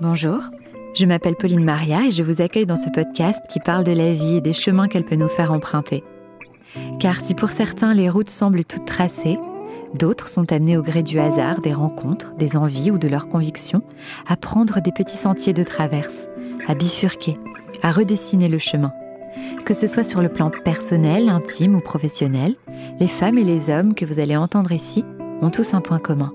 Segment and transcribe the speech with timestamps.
[0.00, 0.38] Bonjour,
[0.94, 4.12] je m'appelle Pauline Maria et je vous accueille dans ce podcast qui parle de la
[4.12, 6.04] vie et des chemins qu'elle peut nous faire emprunter.
[7.00, 9.40] Car si pour certains les routes semblent toutes tracées,
[9.94, 13.82] d'autres sont amenés au gré du hasard, des rencontres, des envies ou de leurs convictions,
[14.28, 16.28] à prendre des petits sentiers de traverse,
[16.68, 17.36] à bifurquer,
[17.82, 18.92] à redessiner le chemin.
[19.64, 22.54] Que ce soit sur le plan personnel, intime ou professionnel,
[23.00, 25.04] les femmes et les hommes que vous allez entendre ici
[25.42, 26.32] ont tous un point commun.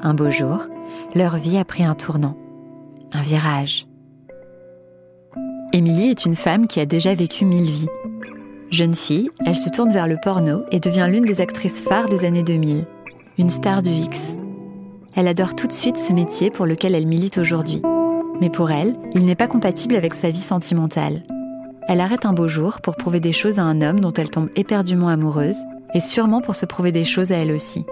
[0.00, 0.68] Un beau jour,
[1.14, 2.38] leur vie a pris un tournant,
[3.14, 3.86] un virage.
[5.72, 7.88] Émilie est une femme qui a déjà vécu mille vies.
[8.70, 12.24] Jeune fille, elle se tourne vers le porno et devient l'une des actrices phares des
[12.24, 12.84] années 2000,
[13.38, 14.36] une star du X.
[15.14, 17.82] Elle adore tout de suite ce métier pour lequel elle milite aujourd'hui.
[18.40, 21.22] Mais pour elle, il n'est pas compatible avec sa vie sentimentale.
[21.86, 24.50] Elle arrête un beau jour pour prouver des choses à un homme dont elle tombe
[24.56, 25.62] éperdument amoureuse,
[25.94, 27.86] et sûrement pour se prouver des choses à elle aussi.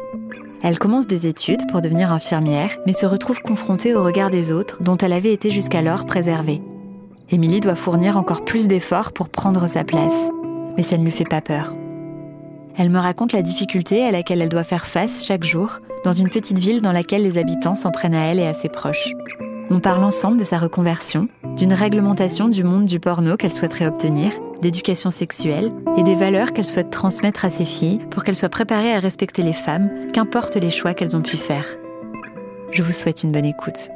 [0.62, 4.80] Elle commence des études pour devenir infirmière, mais se retrouve confrontée au regard des autres
[4.80, 6.62] dont elle avait été jusqu'alors préservée.
[7.30, 10.28] Émilie doit fournir encore plus d'efforts pour prendre sa place,
[10.76, 11.74] mais ça ne lui fait pas peur.
[12.76, 16.30] Elle me raconte la difficulté à laquelle elle doit faire face chaque jour dans une
[16.30, 19.12] petite ville dans laquelle les habitants s'en prennent à elle et à ses proches.
[19.70, 24.32] On parle ensemble de sa reconversion, d'une réglementation du monde du porno qu'elle souhaiterait obtenir,
[24.62, 28.94] d'éducation sexuelle et des valeurs qu'elle souhaite transmettre à ses filles pour qu'elles soient préparées
[28.94, 31.66] à respecter les femmes, qu'importe les choix qu'elles ont pu faire.
[32.70, 33.90] Je vous souhaite une bonne écoute.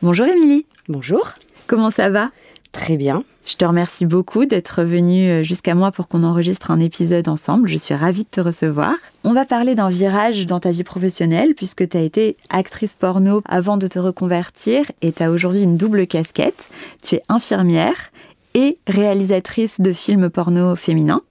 [0.00, 0.66] Bonjour Émilie.
[0.88, 1.34] Bonjour.
[1.66, 2.30] Comment ça va?
[2.72, 3.24] Très bien.
[3.46, 7.68] Je te remercie beaucoup d'être venue euh, jusqu'à moi pour qu'on enregistre un épisode ensemble.
[7.68, 8.94] Je suis ravie de te recevoir.
[9.24, 13.42] On va parler d'un virage dans ta vie professionnelle puisque tu as été actrice porno
[13.46, 16.68] avant de te reconvertir et tu as aujourd'hui une double casquette.
[17.02, 18.12] Tu es infirmière
[18.54, 21.22] et réalisatrice de films porno féminins.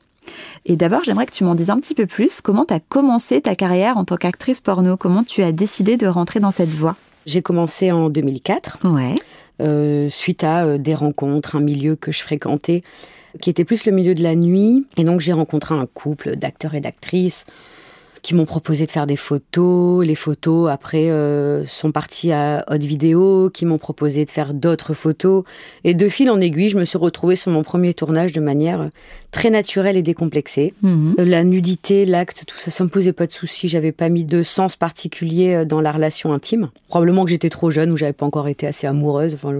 [0.65, 2.41] Et d'abord, j'aimerais que tu m'en dises un petit peu plus.
[2.41, 4.97] Comment tu as commencé ta carrière en tant qu'actrice porno?
[4.97, 6.95] Comment tu as décidé de rentrer dans cette voie?
[7.25, 8.79] J'ai commencé en 2004.
[8.85, 9.15] Ouais.
[9.61, 12.81] Euh, suite à euh, des rencontres, un milieu que je fréquentais,
[13.42, 14.86] qui était plus le milieu de la nuit.
[14.97, 17.45] Et donc j'ai rencontré un couple d'acteurs et d'actrices
[18.21, 20.05] qui m'ont proposé de faire des photos.
[20.05, 24.93] Les photos, après, euh, sont parties à haute vidéo, qui m'ont proposé de faire d'autres
[24.93, 25.43] photos.
[25.83, 28.89] Et de fil en aiguille, je me suis retrouvée sur mon premier tournage de manière
[29.31, 30.73] très naturelle et décomplexée.
[30.81, 31.15] Mhm.
[31.19, 33.69] Euh, La nudité, l'acte, tout ça, ça me posait pas de soucis.
[33.69, 36.69] J'avais pas mis de sens particulier euh, dans la relation intime.
[36.87, 39.33] Probablement que j'étais trop jeune ou j'avais pas encore été assez amoureuse.
[39.33, 39.59] Enfin, je-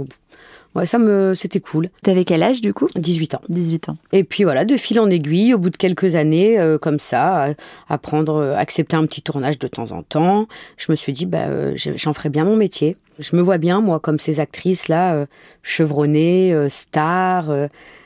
[0.76, 1.90] ouais, ça me, c'était cool.
[2.04, 2.88] T'avais quel âge du coup?
[2.96, 3.42] 18 ans.
[3.50, 3.98] 18 ans.
[4.12, 7.44] Et puis voilà, de fil en aiguille, au bout de quelques années, euh, comme ça,
[7.46, 7.54] à,
[7.90, 10.48] à prendre, euh, accepter un petit tournage de temps en temps,
[10.78, 12.96] je me suis dit, bah, euh, je- j'en ferais bien mon métier.
[13.20, 15.26] Je me vois bien, moi, comme ces actrices-là, euh,
[15.64, 17.52] chevronnées, stars,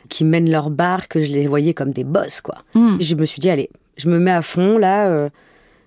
[0.09, 2.55] qui mènent leur barque, je les voyais comme des boss, quoi.
[2.75, 2.97] Hmm.
[2.99, 5.29] Je me suis dit, allez, je me mets à fond, là,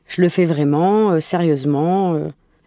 [0.09, 2.19] je le fais vraiment, sérieusement.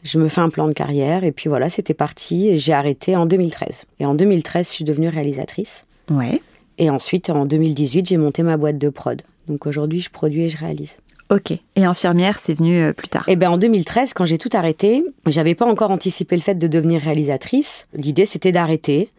[0.03, 3.15] Je me fais un plan de carrière, et puis voilà, c'était parti, et j'ai arrêté
[3.15, 3.85] en 2013.
[3.99, 5.85] Et en 2013, je suis devenue réalisatrice.
[6.09, 6.41] Ouais.
[6.77, 9.21] Et ensuite, en 2018, j'ai monté ma boîte de prod.
[9.47, 10.97] Donc aujourd'hui, je produis et je réalise.
[11.29, 11.51] Ok.
[11.75, 13.23] Et infirmière, c'est venu euh, plus tard.
[13.27, 16.67] Et ben en 2013, quand j'ai tout arrêté, j'avais pas encore anticipé le fait de
[16.67, 17.87] devenir réalisatrice.
[17.93, 19.11] L'idée, c'était d'arrêter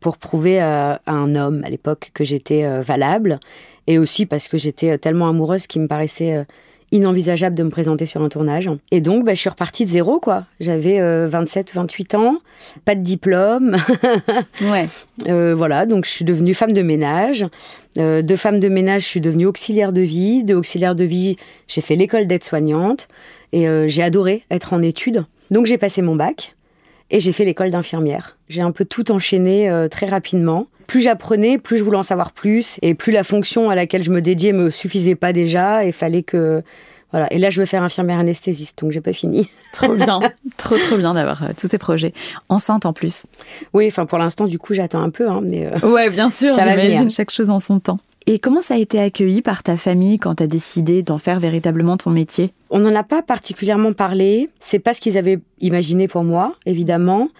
[0.00, 3.38] pour prouver euh, à un homme à l'époque que j'étais euh, valable,
[3.86, 6.46] et aussi parce que j'étais tellement amoureuse qu'il me paraissait
[6.92, 8.70] inenvisageable de me présenter sur un tournage.
[8.90, 10.44] Et donc, bah, je suis repartie de zéro, quoi.
[10.60, 12.38] J'avais 27, 28 ans,
[12.84, 13.76] pas de diplôme.
[14.60, 14.86] Ouais.
[15.28, 17.46] Euh, voilà, donc je suis devenue femme de ménage.
[17.98, 20.44] Euh, de femme de ménage, je suis devenue auxiliaire de vie.
[20.44, 23.08] De auxiliaire de vie, j'ai fait l'école d'aide-soignante.
[23.52, 25.24] Et euh, j'ai adoré être en études.
[25.50, 26.54] Donc j'ai passé mon bac
[27.10, 28.36] et j'ai fait l'école d'infirmière.
[28.48, 30.66] J'ai un peu tout enchaîné euh, très rapidement.
[30.86, 32.78] Plus j'apprenais, plus je voulais en savoir plus.
[32.82, 35.84] Et plus la fonction à laquelle je me dédiais me suffisait pas déjà.
[35.84, 36.62] Et fallait que...
[37.10, 37.32] Voilà.
[37.32, 39.48] Et là, je veux faire infirmière anesthésiste, donc j'ai pas fini.
[39.72, 40.18] Trop bien.
[40.58, 42.12] trop, trop bien d'avoir euh, tous ces projets.
[42.50, 43.24] Enceinte en plus.
[43.72, 45.28] Oui, enfin pour l'instant, du coup, j'attends un peu.
[45.28, 46.54] Hein, mais euh, Ouais, bien sûr.
[46.56, 47.08] Ça va venir.
[47.10, 47.98] chaque chose en son temps.
[48.30, 51.40] Et comment ça a été accueilli par ta famille quand tu as décidé d'en faire
[51.40, 52.52] véritablement ton métier?
[52.68, 54.50] On n'en a pas particulièrement parlé.
[54.60, 57.30] C'est pas ce qu'ils avaient imaginé pour moi, évidemment.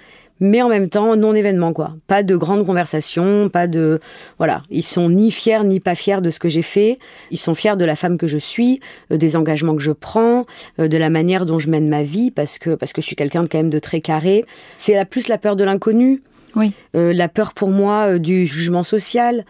[0.41, 1.95] Mais en même temps, non événement, quoi.
[2.07, 4.01] Pas de grandes conversations, pas de.
[4.39, 4.63] Voilà.
[4.71, 6.99] Ils sont ni fiers ni pas fiers de ce que j'ai fait.
[7.31, 8.81] Ils sont fiers de la femme que je suis,
[9.13, 10.47] euh, des engagements que je prends,
[10.79, 13.17] euh, de la manière dont je mène ma vie, parce que, parce que je suis
[13.17, 14.47] quelqu'un de quand même de très carré.
[14.79, 16.23] C'est la plus la peur de l'inconnu.
[16.57, 16.73] Oui.
[16.95, 19.45] Euh, la peur pour moi euh, du jugement social.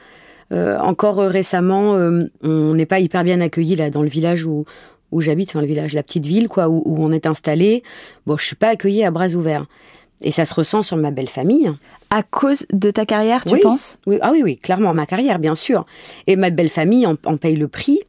[0.52, 4.46] Euh, encore euh, récemment, euh, on n'est pas hyper bien accueillis là dans le village
[4.46, 4.64] où
[5.10, 7.82] où j'habite, enfin le village, la petite ville quoi, où, où on est installé.
[8.26, 9.64] Bon, je suis pas accueillie à bras ouverts.
[10.20, 11.70] Et ça se ressent sur ma belle famille.
[12.10, 13.60] À cause de ta carrière, tu Oui.
[13.62, 13.98] penses?
[14.06, 15.86] Oui, ah oui, oui, clairement, ma carrière, bien sûr.
[16.26, 18.00] Et ma belle famille en, en paye le prix.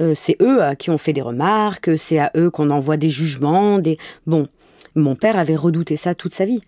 [0.00, 3.10] Euh, c'est eux à qui on fait des remarques, c'est à eux qu'on envoie des
[3.10, 4.48] jugements, des bon.
[4.96, 6.60] Mon père avait redouté ça toute sa vie.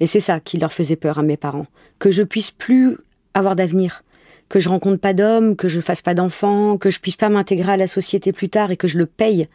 [0.00, 1.66] Et c'est ça qui leur faisait peur à mes parents.
[1.98, 2.96] Que je puisse plus
[3.34, 4.02] avoir d'avenir.
[4.48, 7.72] Que je rencontre pas d'hommes, que je fasse pas d'enfants, que je puisse pas m'intégrer
[7.72, 9.48] à la société plus tard et que je le paye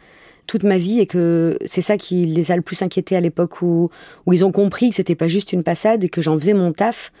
[0.46, 3.62] toute ma vie et que c'est ça qui les a le plus inquiétés à l'époque
[3.62, 3.90] où,
[4.26, 6.72] où ils ont compris que c'était pas juste une passade et que j'en faisais mon
[6.72, 7.12] taf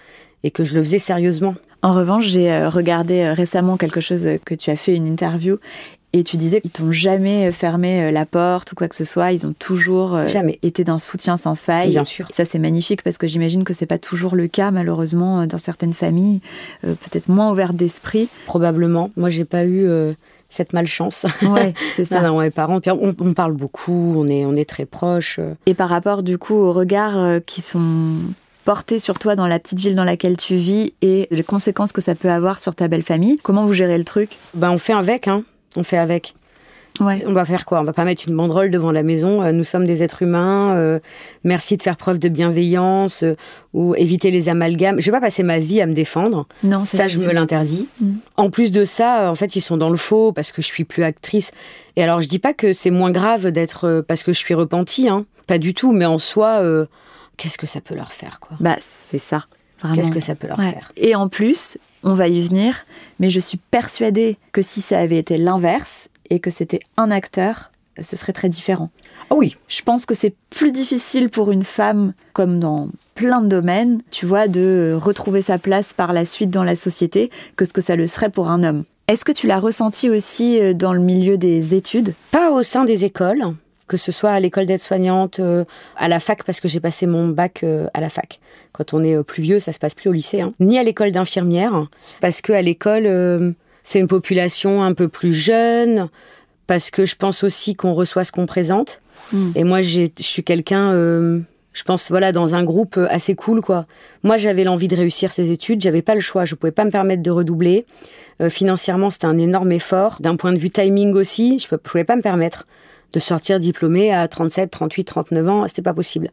[0.42, 1.54] et que je le faisais sérieusement.
[1.82, 5.58] En revanche, j'ai euh, regardé euh, récemment quelque chose que tu as fait, une interview,
[6.12, 9.32] et tu disais qu'ils t'ont jamais euh, fermé la porte ou quoi que ce soit.
[9.32, 10.18] Ils ont toujours
[10.62, 11.90] été d'un soutien sans faille.
[11.90, 12.28] Bien sûr.
[12.32, 15.92] ça, c'est magnifique parce que j'imagine que c'est pas toujours le cas, malheureusement, dans certaines
[15.92, 16.40] familles,
[16.82, 18.28] peut-être moins ouvertes d'esprit.
[18.46, 19.10] Probablement.
[19.16, 19.88] Moi, j'ai pas eu
[20.48, 21.26] cette malchance.
[21.42, 22.20] Ouais, c'est ça.
[22.20, 25.40] non, mes parents, puis on, on, parle beaucoup, on est, on est très proches.
[25.66, 27.80] Et par rapport, du coup, aux regards qui sont
[28.64, 32.00] porter sur toi dans la petite ville dans laquelle tu vis et les conséquences que
[32.00, 33.38] ça peut avoir sur ta belle famille.
[33.42, 34.38] Comment vous gérez le truc?
[34.54, 35.42] Ben on fait avec, hein.
[35.76, 36.34] On fait avec.
[37.00, 37.24] Ouais.
[37.26, 37.80] On va faire quoi?
[37.80, 39.42] On va pas mettre une banderole devant la maison.
[39.42, 40.74] Euh, nous sommes des êtres humains.
[40.76, 41.00] Euh,
[41.42, 43.34] merci de faire preuve de bienveillance euh,
[43.72, 45.00] ou éviter les amalgames.
[45.00, 46.46] Je vais pas passer ma vie à me défendre.
[46.62, 47.88] Non, ça, je me l'interdis.
[48.00, 48.12] Mm.
[48.36, 50.84] En plus de ça, en fait, ils sont dans le faux parce que je suis
[50.84, 51.50] plus actrice.
[51.96, 55.08] Et alors, je dis pas que c'est moins grave d'être parce que je suis repentie,
[55.08, 55.24] hein.
[55.46, 55.92] Pas du tout.
[55.92, 56.62] Mais en soi
[57.36, 58.56] qu'est-ce que ça peut leur faire quoi?
[58.60, 59.46] Bah c'est ça.
[59.94, 60.92] Qu'est-ce que ça peut leur faire?
[60.96, 62.84] Et en plus, on va y venir,
[63.20, 67.70] mais je suis persuadée que si ça avait été l'inverse et que c'était un acteur,
[68.00, 68.90] ce serait très différent.
[69.30, 69.56] Ah oui.
[69.68, 74.26] Je pense que c'est plus difficile pour une femme, comme dans plein de domaines, tu
[74.26, 77.96] vois, de retrouver sa place par la suite dans la société que ce que ça
[77.96, 78.84] le serait pour un homme.
[79.08, 82.14] Est-ce que tu l'as ressenti aussi euh, dans le milieu des études?
[82.30, 83.44] Pas au sein des écoles
[83.92, 85.66] que ce soit à l'école d'aide-soignante, euh,
[85.96, 88.40] à la fac, parce que j'ai passé mon bac euh, à la fac.
[88.72, 90.54] Quand on est euh, plus vieux, ça se passe plus au lycée, hein.
[90.60, 91.88] ni à l'école d'infirmière,
[92.22, 93.54] parce que à l'école,
[93.84, 96.08] c'est une population un peu plus jeune,
[96.66, 99.02] parce que je pense aussi qu'on reçoit ce qu'on présente.
[99.30, 99.50] Hmm.
[99.56, 103.84] Et moi, je suis quelqu'un, je pense, voilà, dans un groupe assez cool, quoi.
[104.22, 106.90] Moi, j'avais l'envie de réussir ces études, j'avais pas le choix, je pouvais pas me
[106.90, 107.84] permettre de redoubler.
[108.48, 110.16] financièrement, c'était un énorme effort.
[110.20, 112.66] D'un point de vue timing aussi, je pouvais pas me permettre
[113.12, 116.30] de sortir diplômée à 37, 38, 39 ans, c'était pas possible.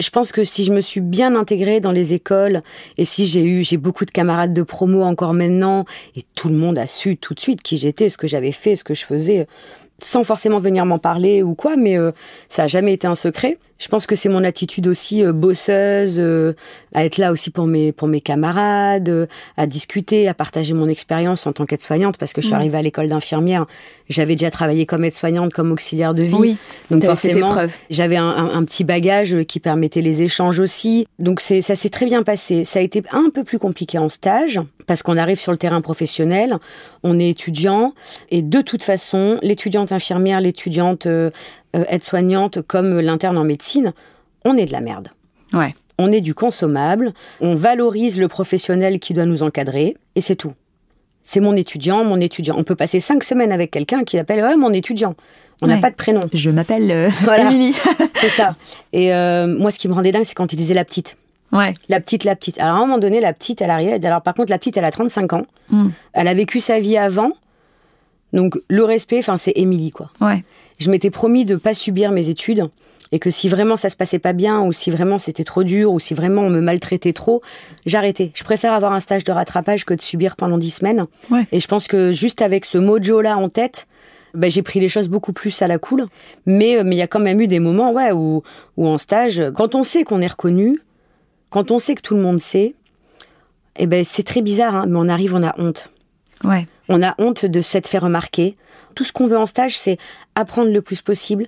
[0.00, 2.62] Je pense que si je me suis bien intégrée dans les écoles
[2.98, 5.84] et si j'ai eu, j'ai beaucoup de camarades de promo encore maintenant
[6.16, 8.74] et tout le monde a su tout de suite qui j'étais, ce que j'avais fait,
[8.74, 9.46] ce que je faisais,
[10.02, 12.10] sans forcément venir m'en parler ou quoi, mais euh,
[12.48, 13.58] ça a jamais été un secret.
[13.82, 16.54] Je pense que c'est mon attitude aussi euh, bosseuse, euh,
[16.94, 19.26] à être là aussi pour mes pour mes camarades, euh,
[19.56, 22.58] à discuter, à partager mon expérience en tant qu'aide-soignante parce que je suis mm.
[22.58, 23.66] arrivée à l'école d'infirmière,
[24.08, 26.56] j'avais déjà travaillé comme aide-soignante, comme auxiliaire de vie, oui,
[26.92, 27.56] donc forcément
[27.90, 31.08] j'avais un, un, petit bagage qui permettait les échanges aussi.
[31.18, 32.62] Donc c'est ça s'est très bien passé.
[32.62, 35.80] Ça a été un peu plus compliqué en stage parce qu'on arrive sur le terrain
[35.80, 36.56] professionnel,
[37.02, 37.94] on est étudiant
[38.30, 41.30] et de toute façon l'étudiante infirmière, l'étudiante euh,
[41.72, 43.92] aide-soignante comme l'interne en médecine,
[44.44, 45.08] on est de la merde.
[45.52, 45.74] Ouais.
[45.98, 50.52] On est du consommable, on valorise le professionnel qui doit nous encadrer, et c'est tout.
[51.22, 52.56] C'est mon étudiant, mon étudiant.
[52.58, 55.14] On peut passer cinq semaines avec quelqu'un qui appelle ouais, mon étudiant.
[55.60, 56.24] On n'a pas de prénom.
[56.32, 57.08] Je m'appelle euh,
[58.16, 58.56] c'est ça.
[58.92, 61.16] Et euh, moi, ce qui me rendait dingue, c'est quand il disait la petite.
[61.52, 61.74] Ouais.
[61.88, 62.58] La petite, la petite.
[62.58, 64.04] Alors à un moment donné, la petite, elle arrive.
[64.04, 65.46] Alors par contre, la petite, elle a 35 ans.
[65.70, 65.90] Hmm.
[66.14, 67.30] Elle a vécu sa vie avant.
[68.32, 70.10] Donc le respect, enfin, c'est Émilie, quoi.
[70.20, 70.42] Ouais
[70.78, 72.68] je m'étais promis de pas subir mes études
[73.12, 75.92] et que si vraiment ça se passait pas bien ou si vraiment c'était trop dur
[75.92, 77.42] ou si vraiment on me maltraitait trop,
[77.84, 78.32] j'arrêtais.
[78.34, 81.04] Je préfère avoir un stage de rattrapage que de subir pendant dix semaines.
[81.52, 83.86] Et je pense que juste avec ce mojo là en tête,
[84.34, 86.06] bah, j'ai pris les choses beaucoup plus à la cool.
[86.46, 88.42] Mais euh, mais il y a quand même eu des moments ouais où
[88.78, 90.80] où en stage, quand on sait qu'on est reconnu,
[91.50, 92.74] quand on sait que tout le monde sait,
[93.76, 95.90] eh ben c'est très bizarre, hein, mais on arrive, on a honte.
[96.44, 96.66] Ouais.
[96.88, 98.56] On a honte de s'être fait remarquer.
[98.94, 99.98] Tout ce qu'on veut en stage, c'est
[100.34, 101.46] apprendre le plus possible,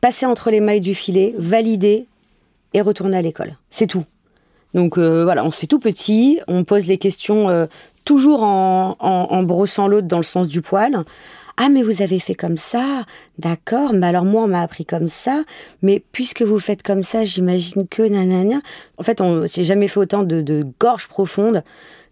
[0.00, 2.06] passer entre les mailles du filet, valider
[2.72, 3.56] et retourner à l'école.
[3.70, 4.04] C'est tout.
[4.74, 7.66] Donc euh, voilà, on se fait tout petit, on pose les questions euh,
[8.04, 11.04] toujours en, en, brossant l'autre dans le sens du poil.
[11.56, 13.04] Ah mais vous avez fait comme ça,
[13.38, 15.44] d'accord, mais alors moi on m'a appris comme ça,
[15.82, 18.60] mais puisque vous faites comme ça, j'imagine que nanana.
[18.98, 21.62] En fait, on j'ai jamais fait autant de, de gorges profondes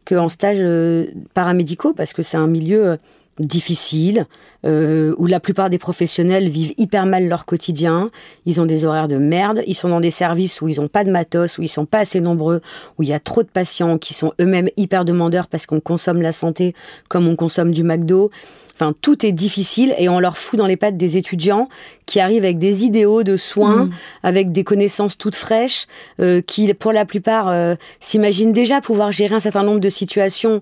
[0.06, 2.98] qu'en stage euh, paramédicaux parce que c'est un milieu
[3.38, 4.26] difficile,
[4.64, 8.10] euh, où la plupart des professionnels vivent hyper mal leur quotidien,
[8.46, 11.04] ils ont des horaires de merde, ils sont dans des services où ils n'ont pas
[11.04, 12.60] de matos, où ils sont pas assez nombreux,
[12.98, 16.22] où il y a trop de patients qui sont eux-mêmes hyper demandeurs parce qu'on consomme
[16.22, 16.74] la santé
[17.08, 18.30] comme on consomme du McDo.
[18.74, 21.68] Enfin, tout est difficile et on leur fout dans les pattes des étudiants
[22.12, 23.90] qui arrivent avec des idéaux de soins, mmh.
[24.22, 25.86] avec des connaissances toutes fraîches,
[26.20, 30.60] euh, qui pour la plupart euh, s'imaginent déjà pouvoir gérer un certain nombre de situations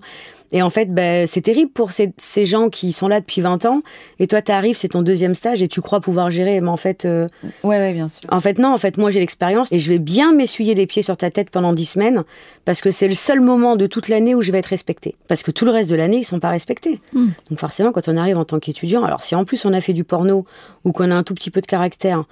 [0.53, 3.65] et en fait, ben, c'est terrible pour ces, ces, gens qui sont là depuis 20
[3.65, 3.81] ans
[4.19, 6.59] Et toi, tu arrives, c'est ton deuxième stage et tu crois pouvoir gérer.
[6.59, 7.05] Mais en fait.
[7.05, 7.29] ouais,
[7.63, 8.21] ouais, bien sûr.
[8.29, 8.73] En fait, non.
[8.73, 11.51] En fait, moi, j'ai l'expérience et je vais bien m'essuyer les pieds sur ta tête
[11.51, 12.23] pendant dix semaines
[12.65, 15.15] parce que c'est le seul moment de toute l'année où je vais être respectée.
[15.29, 16.99] Parce que tout le reste de l'année, ils sont pas respectés.
[17.13, 17.29] Hmm.
[17.49, 19.93] Donc, forcément, quand on arrive en tant qu'étudiant, alors si en plus on a fait
[19.93, 20.45] du porno
[20.83, 22.25] ou qu'on a un tout petit peu de caractère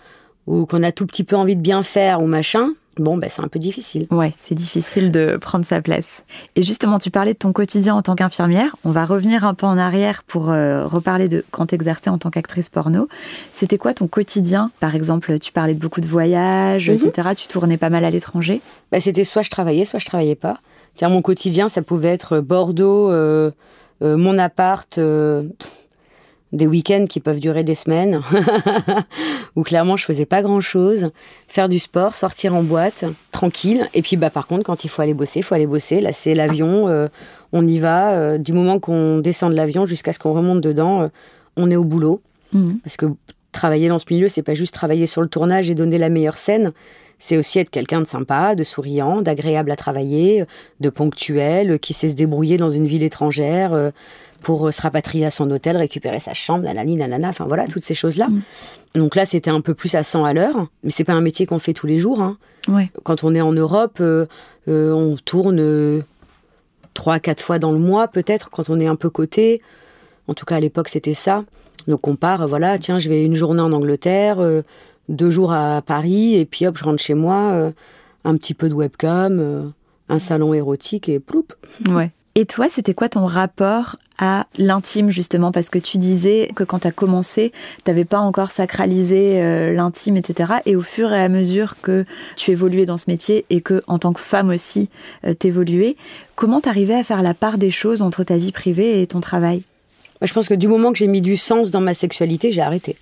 [0.45, 3.41] ou qu'on a tout petit peu envie de bien faire ou machin, bon, ben, c'est
[3.41, 4.07] un peu difficile.
[4.11, 6.23] Ouais, c'est difficile de prendre sa place.
[6.55, 8.75] Et justement, tu parlais de ton quotidien en tant qu'infirmière.
[8.83, 12.17] On va revenir un peu en arrière pour euh, reparler de quand tu exerçais en
[12.17, 13.07] tant qu'actrice porno.
[13.53, 14.71] C'était quoi ton quotidien?
[14.79, 16.95] Par exemple, tu parlais de beaucoup de voyages, mhm.
[16.95, 17.29] etc.
[17.35, 18.61] Tu tournais pas mal à l'étranger?
[18.91, 20.57] Bah, C'était soit je travaillais, soit je travaillais pas.
[20.93, 23.51] Tiens, mon quotidien, ça pouvait être Bordeaux, euh,
[24.01, 24.99] euh, mon appart
[26.51, 28.21] des week-ends qui peuvent durer des semaines,
[29.55, 31.11] où clairement je faisais pas grand-chose,
[31.47, 33.87] faire du sport, sortir en boîte, tranquille.
[33.93, 36.01] Et puis bah par contre quand il faut aller bosser, il faut aller bosser.
[36.01, 37.07] Là c'est l'avion, euh,
[37.53, 38.13] on y va.
[38.13, 41.07] Euh, du moment qu'on descend de l'avion jusqu'à ce qu'on remonte dedans, euh,
[41.55, 42.21] on est au boulot.
[42.53, 42.73] Mmh.
[42.83, 43.05] Parce que
[43.51, 46.37] travailler dans ce milieu, c'est pas juste travailler sur le tournage et donner la meilleure
[46.37, 46.71] scène.
[47.21, 50.45] C'est aussi être quelqu'un de sympa, de souriant, d'agréable à travailler,
[50.79, 53.91] de ponctuel, qui sait se débrouiller dans une ville étrangère
[54.41, 57.83] pour euh, se rapatrier à son hôtel, récupérer sa chambre, nanani, nanana, enfin voilà, toutes
[57.83, 58.27] ces choses-là.
[58.27, 58.41] Mm.
[58.95, 61.45] Donc là, c'était un peu plus à 100 à l'heure, mais c'est pas un métier
[61.45, 62.21] qu'on fait tous les jours.
[62.21, 62.37] Hein.
[63.03, 64.25] Quand on est en Europe, euh,
[64.67, 66.03] euh, on tourne
[66.93, 69.61] trois, quatre fois dans le mois peut-être, quand on est un peu coté.
[70.27, 71.43] En tout cas, à l'époque, c'était ça.
[71.87, 74.37] Donc on part, voilà, tiens, je vais une journée en Angleterre,
[75.07, 77.71] deux jours à Paris, et puis hop, je rentre chez moi,
[78.25, 79.73] un petit peu de webcam,
[80.09, 81.47] un salon érotique et ploup.
[81.87, 82.11] Ouais.
[82.39, 85.51] Et toi, c'était quoi ton rapport à l'intime justement?
[85.51, 87.51] Parce que tu disais que quand tu as commencé,
[87.83, 90.53] tu n'avais pas encore sacralisé euh, l'intime, etc.
[90.65, 92.05] Et au fur et à mesure que
[92.37, 94.87] tu évoluais dans ce métier et que en tant que femme aussi,
[95.25, 95.97] euh, t'évoluais,
[96.37, 99.63] comment t'arrivais à faire la part des choses entre ta vie privée et ton travail?
[100.21, 102.95] Je pense que du moment que j'ai mis du sens dans ma sexualité, j'ai arrêté.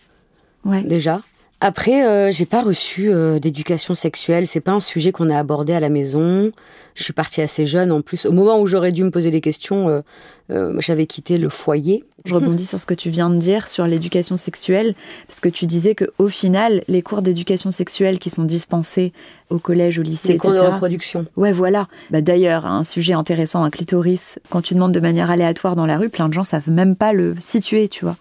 [0.66, 0.82] Ouais.
[0.82, 1.22] Déjà.
[1.60, 4.46] Après, euh, j'ai pas reçu euh, d'éducation sexuelle.
[4.46, 6.52] C'est pas un sujet qu'on a abordé à la maison.
[6.94, 8.28] Je suis partie assez jeune en plus.
[8.28, 10.04] Au moment où j'aurais dû me poser des questions,
[10.52, 12.04] euh, j'avais quitté le foyer.
[12.26, 14.94] Je rebondis sur ce que tu viens de dire sur l'éducation sexuelle,
[15.28, 19.14] parce que tu disais que au final, les cours d'éducation sexuelle qui sont dispensés
[19.50, 21.26] au collège, au lycée, les cours de reproduction.
[21.38, 21.88] Ouais, voilà.
[22.12, 24.40] Bah, D'ailleurs, un sujet intéressant, un clitoris.
[24.50, 27.14] Quand tu demandes de manière aléatoire dans la rue, plein de gens savent même pas
[27.14, 28.18] le situer, tu vois.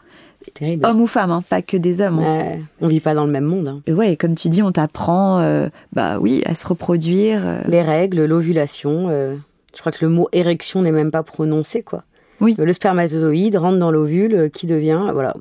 [0.47, 0.87] C'est terrible.
[0.87, 2.21] Hommes ou femmes, hein, pas que des hommes.
[2.21, 2.59] Hein.
[2.81, 3.67] on vit pas dans le même monde.
[3.67, 3.83] Hein.
[3.87, 7.43] Et ouais, comme tu dis, on t'apprend, euh, bah oui, à se reproduire.
[7.45, 7.61] Euh.
[7.67, 9.09] Les règles, l'ovulation.
[9.09, 9.35] Euh,
[9.75, 12.05] je crois que le mot érection n'est même pas prononcé, quoi.
[12.41, 12.55] Oui.
[12.57, 15.35] Le spermatozoïde rentre dans l'ovule, qui devient, voilà,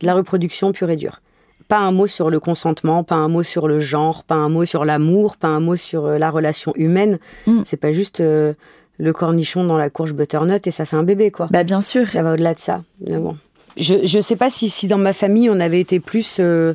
[0.00, 1.20] de la reproduction pure et dure.
[1.66, 4.64] Pas un mot sur le consentement, pas un mot sur le genre, pas un mot
[4.64, 7.18] sur l'amour, pas un mot sur la relation humaine.
[7.48, 7.62] Mm.
[7.64, 11.48] C'est pas juste le cornichon dans la courge butternut et ça fait un bébé, quoi.
[11.50, 12.06] Bah bien sûr.
[12.06, 12.84] Ça va au-delà de ça.
[13.04, 13.36] Mais bon.
[13.76, 16.74] Je ne sais pas si, si dans ma famille on avait été plus euh,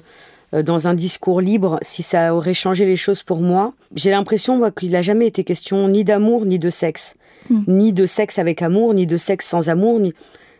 [0.53, 3.73] euh, dans un discours libre, si ça aurait changé les choses pour moi.
[3.95, 7.15] J'ai l'impression qu'il n'a jamais été question ni d'amour ni de sexe,
[7.49, 7.63] hmm.
[7.67, 9.99] ni de sexe avec amour, ni de sexe sans amour.
[9.99, 10.13] Ni...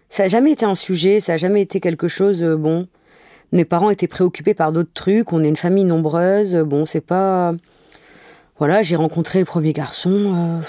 [0.10, 2.42] Ça n'a jamais été un sujet, ça n'a jamais été quelque chose.
[2.42, 2.88] Euh, bon,
[3.52, 5.34] mes parents étaient préoccupés par d'autres trucs.
[5.34, 6.56] On est une famille nombreuse.
[6.56, 7.54] Bon, c'est pas.
[8.58, 10.62] Voilà, j'ai rencontré le premier garçon.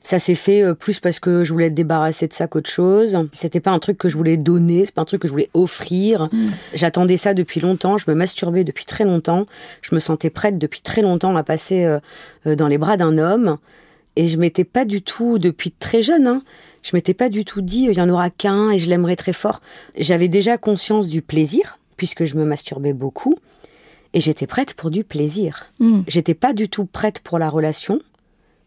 [0.00, 3.18] Ça s'est fait euh, plus parce que je voulais être débarrassée de ça qu'autre chose.
[3.34, 5.50] C'était pas un truc que je voulais donner, c'est pas un truc que je voulais
[5.54, 6.28] offrir.
[6.32, 6.48] Mm.
[6.74, 9.44] J'attendais ça depuis longtemps, je me masturbais depuis très longtemps.
[9.82, 11.98] Je me sentais prête depuis très longtemps à passer euh,
[12.46, 13.58] euh, dans les bras d'un homme.
[14.16, 16.42] Et je m'étais pas du tout, depuis très jeune, hein,
[16.82, 19.32] je m'étais pas du tout dit il y en aura qu'un et je l'aimerais très
[19.32, 19.60] fort.
[19.96, 23.36] J'avais déjà conscience du plaisir, puisque je me masturbais beaucoup.
[24.14, 25.66] Et j'étais prête pour du plaisir.
[25.80, 26.00] Mm.
[26.08, 28.00] J'étais pas du tout prête pour la relation,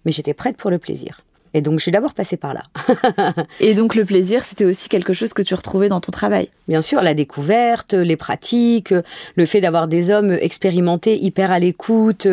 [0.05, 1.22] mais j'étais prête pour le plaisir.
[1.53, 2.63] Et donc, je suis d'abord passée par là.
[3.60, 6.81] et donc, le plaisir, c'était aussi quelque chose que tu retrouvais dans ton travail Bien
[6.81, 8.93] sûr, la découverte, les pratiques,
[9.36, 12.27] le fait d'avoir des hommes expérimentés, hyper à l'écoute,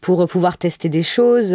[0.00, 1.52] pour pouvoir tester des choses.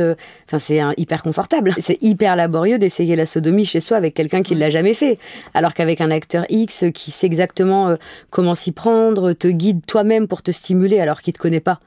[0.47, 1.73] Enfin, c'est hyper confortable.
[1.79, 5.17] C'est hyper laborieux d'essayer la sodomie chez soi avec quelqu'un qui ne l'a jamais fait.
[5.53, 7.95] Alors qu'avec un acteur X qui sait exactement euh,
[8.29, 11.79] comment s'y prendre, te guide toi-même pour te stimuler alors qu'il ne te connaît pas.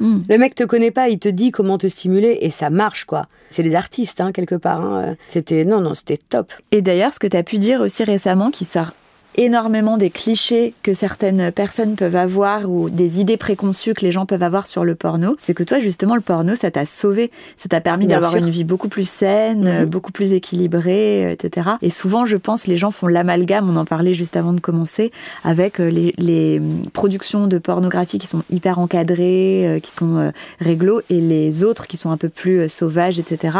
[0.00, 0.18] Hmm.
[0.28, 3.26] Le mec te connaît pas, il te dit comment te stimuler et ça marche quoi.
[3.50, 4.80] C'est les artistes hein, quelque part.
[4.80, 5.16] Hein.
[5.28, 6.52] C'était non non, c'était top.
[6.70, 8.92] Et d'ailleurs, ce que tu as pu dire aussi récemment, qui sort
[9.36, 14.26] énormément des clichés que certaines personnes peuvent avoir ou des idées préconçues que les gens
[14.26, 17.68] peuvent avoir sur le porno, c'est que toi justement le porno ça t'a sauvé, ça
[17.68, 19.88] t'a permis d'avoir une vie beaucoup plus saine, mhm.
[19.88, 21.70] beaucoup plus équilibrée, euh, etc.
[21.82, 25.12] Et souvent je pense les gens font l'amalgame, on en parlait juste avant de commencer,
[25.44, 31.00] avec euh, les, hum, productions de pornographie qui sont hyper encadrées, euh, qui sont réglo,
[31.10, 33.58] et les autres qui sont un peu plus sauvages, etc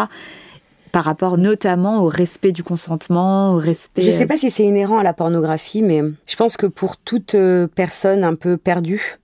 [0.92, 4.02] par rapport notamment au respect du consentement, au respect.
[4.02, 7.34] Je sais pas si c'est inhérent à la pornographie, mais je pense que pour toute
[7.34, 9.18] euh, personne un peu perdue,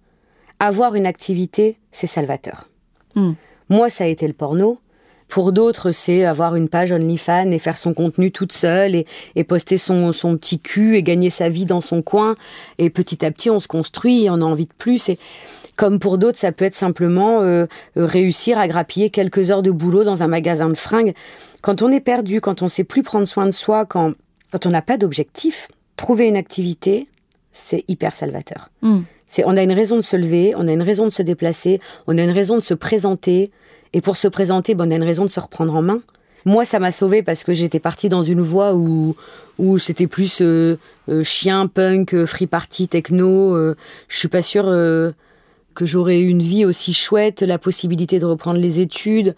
[0.59, 2.69] avoir une activité, c'est salvateur.
[3.15, 3.33] Hmm.
[3.69, 4.81] Moi, ça a été le porno.
[5.29, 9.07] Pour d'autres, c'est avoir une page OnlyFans et faire son contenu toute seule et,
[9.37, 12.35] et poster son, son, petit cul et gagner sa vie dans son coin.
[12.79, 15.11] Et petit à petit, on se construit, et on a envie de plus.
[15.11, 15.19] Et
[15.77, 20.03] comme pour d'autres, ça peut être simplement euh, réussir à grappiller quelques heures de boulot
[20.03, 21.13] dans un magasin de fringues.
[21.69, 24.15] Quand on est perdu, quand on sait plus prendre soin de soi, quand,
[24.51, 27.09] quand on n'a pas d'objectif, trouver une activité,
[27.53, 28.71] c'est hyper salvateur.
[28.81, 29.01] Hmm.
[29.27, 31.79] C'est, on a une raison de se lever, on a une raison de se déplacer,
[32.07, 33.51] on a une raison de se présenter.
[33.93, 36.01] Et pour se présenter, ben, on a une raison de se reprendre en main.
[36.47, 39.15] Moi, ça m'a sauvé parce que j'étais partie dans une voie où,
[39.59, 40.79] où c'était plus euh,
[41.11, 43.55] euh, chien, punk, euh, free party, techno.
[43.55, 43.77] euh,
[44.09, 44.73] je suis pas sûre
[45.75, 49.37] que j'aurais eu une vie aussi chouette, la possibilité de reprendre les études,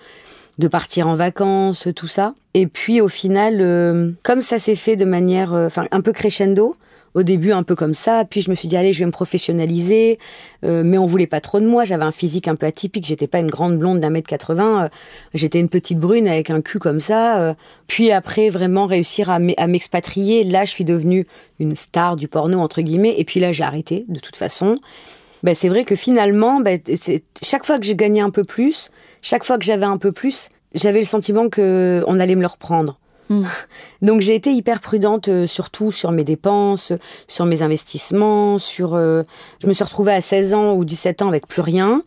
[0.61, 2.35] de partir en vacances, tout ça.
[2.55, 6.13] Et puis au final, euh, comme ça s'est fait de manière, euh, enfin un peu
[6.13, 6.77] crescendo.
[7.15, 8.25] Au début, un peu comme ça.
[8.25, 10.21] Puis je me suis dit, allez, je vais me professionnaliser.
[10.65, 11.85] Euh, mais on voulait pas trop de moi.
[11.85, 13.05] J'avais un physique un peu atypique.
[13.05, 14.85] J'étais pas une grande blonde d'un mètre 80.
[14.85, 14.89] Euh,
[15.35, 17.57] J'étais une petite brune avec un cul comme ça.
[17.89, 20.45] Puis après, vraiment réussir à m'expatrier.
[20.45, 21.27] Là, je suis devenue
[21.59, 23.17] une star du porno, entre guillemets.
[23.19, 24.79] Et puis là, j'ai arrêté, de toute façon.
[25.43, 26.61] Ben, c'est vrai que finalement,
[26.97, 28.91] c'est- chaque fois que j'ai gagné un peu plus,
[29.23, 32.47] chaque fois que j'avais un peu plus, j'avais le sentiment que on allait me le
[32.47, 32.99] reprendre.
[33.31, 33.45] Hmm.
[34.03, 36.93] Donc j'ai été hyper prudente, euh, surtout sur mes dépenses,
[37.29, 38.95] sur mes investissements, sur.
[38.95, 39.23] euh,
[39.63, 42.03] je me suis retrouvée à 16 ans ou 17 ans avec plus rien.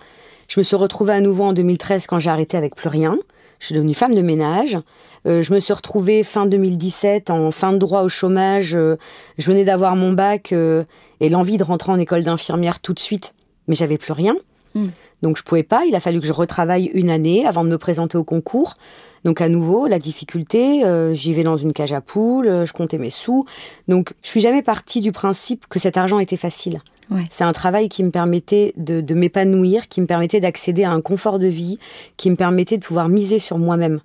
[0.49, 3.17] Je me suis retrouvée à nouveau en 2013 quand j'ai arrêté avec plus rien.
[3.59, 4.77] Je suis devenue femme de ménage.
[5.25, 8.75] Euh, je me suis retrouvée fin 2017 en fin de droit au chômage.
[8.75, 8.97] Euh,
[9.37, 10.83] je venais d'avoir mon bac euh,
[11.19, 13.33] et l'envie de rentrer en école d'infirmière tout de suite,
[13.67, 14.35] mais j'avais plus rien.
[14.75, 14.87] Mm.
[15.21, 15.85] Donc je pouvais pas.
[15.85, 18.75] Il a fallu que je retravaille une année avant de me présenter au concours.
[19.23, 22.73] Donc à nouveau, la difficulté, euh, j'y vais dans une cage à poules, euh, je
[22.73, 23.45] comptais mes sous.
[23.87, 26.81] Donc je suis jamais partie du principe que cet argent était facile.
[27.09, 27.23] Ouais.
[27.29, 31.01] C'est un travail qui me permettait de, de m'épanouir, qui me permettait d'accéder à un
[31.01, 31.77] confort de vie,
[32.17, 34.01] qui me permettait de pouvoir miser sur moi-même.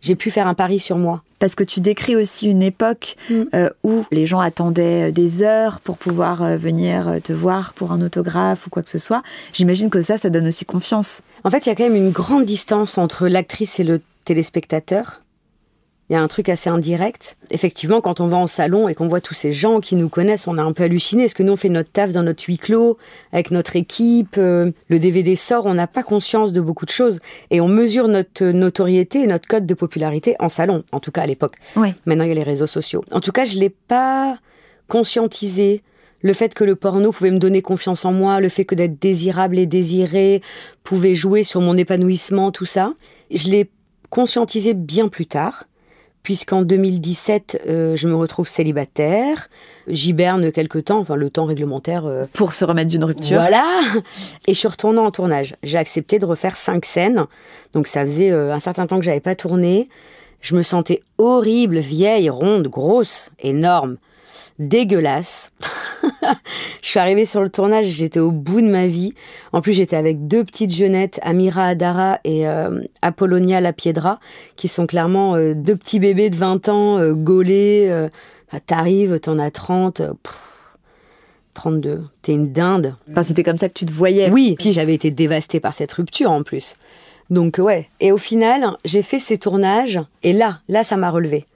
[0.00, 1.22] J'ai pu faire un pari sur moi.
[1.38, 3.42] Parce que tu décris aussi une époque Mm.
[3.54, 7.92] euh, où les gens attendaient euh, des heures pour pouvoir euh, venir te voir pour
[7.92, 9.22] un autographe ou quoi que ce soit.
[9.52, 11.22] J'imagine que ça, ça donne aussi confiance.
[11.44, 15.20] En fait, il y a quand même une grande distance entre l'actrice et le téléspectateur.
[16.08, 17.36] Il y a un truc assez indirect.
[17.50, 20.46] Effectivement, quand on va en salon et qu'on voit tous ces gens qui nous connaissent,
[20.46, 21.24] on a un peu halluciné.
[21.24, 22.96] Est-ce que nous, on fait notre taf dans notre huis clos,
[23.32, 27.18] avec notre équipe euh, Le DVD sort, on n'a pas conscience de beaucoup de choses.
[27.50, 31.22] Et on mesure notre notoriété et notre code de popularité en salon, en tout cas
[31.22, 31.56] à l'époque.
[31.74, 31.94] Ouais.
[32.06, 33.02] Maintenant, il y a les réseaux sociaux.
[33.10, 34.38] En tout cas, je l'ai pas
[34.86, 35.82] conscientisé.
[36.22, 39.00] Le fait que le porno pouvait me donner confiance en moi, le fait que d'être
[39.00, 40.40] désirable et désiré
[40.84, 42.94] pouvait jouer sur mon épanouissement, tout ça.
[43.32, 43.70] Je l'ai
[44.08, 45.64] conscientisé bien plus tard,
[46.26, 49.48] puisqu'en 2017, euh, je me retrouve célibataire.
[49.86, 52.04] J'hiberne quelque temps, enfin le temps réglementaire.
[52.04, 53.38] euh, Pour se remettre d'une rupture.
[53.38, 53.64] voilà.
[54.48, 55.54] Et je suis retournée en tournage.
[55.62, 57.26] J'ai accepté de refaire cinq scènes.
[57.74, 59.88] Donc ça faisait euh, un certain temps que j'avais pas tourné.
[60.40, 63.96] Je me sentais horrible, vieille, ronde, grosse, énorme,
[64.58, 65.52] dégueulasse.
[66.82, 69.12] je suis arrivée sur le tournage, j'étais au bout de ma vie.
[69.52, 74.18] En plus, j'étais avec deux petites jeunettes, Amira Adara et euh, Apollonia Lapiedra,
[74.56, 77.86] qui sont clairement euh, deux petits bébés de 20 ans, euh, gaulés.
[77.88, 78.08] euh,
[78.52, 80.00] bah, T'arrives, t'en as 30.
[80.00, 80.34] euh, pff,
[81.54, 82.04] 32.
[82.22, 82.96] T'es une dinde.
[83.10, 84.30] Enfin, c'était comme ça que tu te voyais.
[84.30, 86.76] Oui, puis j'avais été dévastée par cette rupture en plus.
[87.30, 87.88] Donc ouais.
[88.00, 91.46] Et au final, j'ai fait ces tournages et là, là, ça m'a relevé.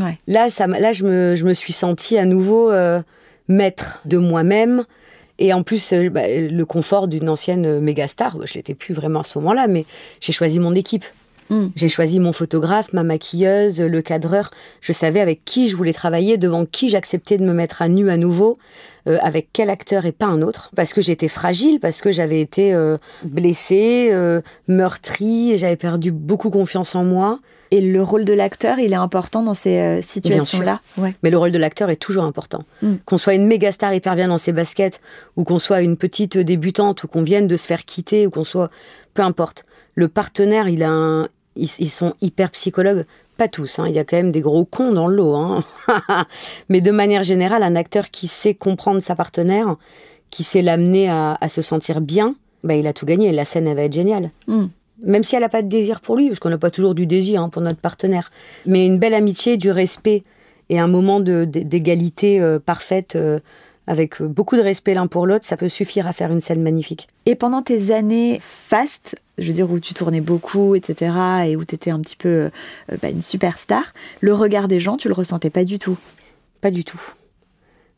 [0.00, 0.18] Ouais.
[0.26, 3.00] Là, ça, là, je me, je me suis sentie à nouveau euh,
[3.48, 4.84] maître de moi-même.
[5.38, 8.74] Et en plus, euh, bah, le confort d'une ancienne euh, méga star, bah, je l'étais
[8.74, 9.86] plus vraiment à ce moment-là, mais
[10.20, 11.04] j'ai choisi mon équipe.
[11.50, 11.68] Mm.
[11.76, 14.50] J'ai choisi mon photographe, ma maquilleuse, le cadreur.
[14.80, 18.10] Je savais avec qui je voulais travailler, devant qui j'acceptais de me mettre à nu
[18.10, 18.58] à nouveau,
[19.06, 20.70] euh, avec quel acteur et pas un autre.
[20.76, 26.50] Parce que j'étais fragile, parce que j'avais été euh, blessée, euh, meurtrie, j'avais perdu beaucoup
[26.50, 27.38] confiance en moi.
[27.70, 30.80] Et le rôle de l'acteur, il est important dans ces euh, situations-là.
[30.96, 31.14] Ouais.
[31.22, 32.62] Mais le rôle de l'acteur est toujours important.
[32.82, 32.94] Mm.
[33.04, 35.00] Qu'on soit une méga star hyper bien dans ses baskets,
[35.36, 38.44] ou qu'on soit une petite débutante, ou qu'on vienne de se faire quitter, ou qu'on
[38.44, 38.70] soit...
[39.14, 39.64] Peu importe.
[39.94, 41.28] Le partenaire, il a un...
[41.56, 43.04] Ils, ils sont hyper psychologues.
[43.36, 43.84] Pas tous, hein.
[43.86, 45.34] il y a quand même des gros cons dans le lot.
[45.34, 45.62] Hein.
[46.68, 49.76] Mais de manière générale, un acteur qui sait comprendre sa partenaire,
[50.30, 53.30] qui sait l'amener à, à se sentir bien, bah, il a tout gagné.
[53.32, 54.30] La scène, elle va être géniale.
[54.46, 54.66] Mm.
[55.02, 57.06] Même si elle n'a pas de désir pour lui, parce qu'on n'a pas toujours du
[57.06, 58.30] désir hein, pour notre partenaire.
[58.66, 60.22] Mais une belle amitié, du respect
[60.70, 63.40] et un moment d'égalité euh, parfaite euh,
[63.88, 66.62] avec euh, beaucoup de respect l'un pour l'autre, ça peut suffire à faire une scène
[66.62, 67.08] magnifique.
[67.26, 71.14] Et pendant tes années fast, je veux dire où tu tournais beaucoup, etc.,
[71.46, 72.50] et où tu étais un petit peu euh,
[73.02, 75.96] bah, une superstar, le regard des gens, tu le ressentais pas du tout?
[76.60, 77.00] Pas du tout.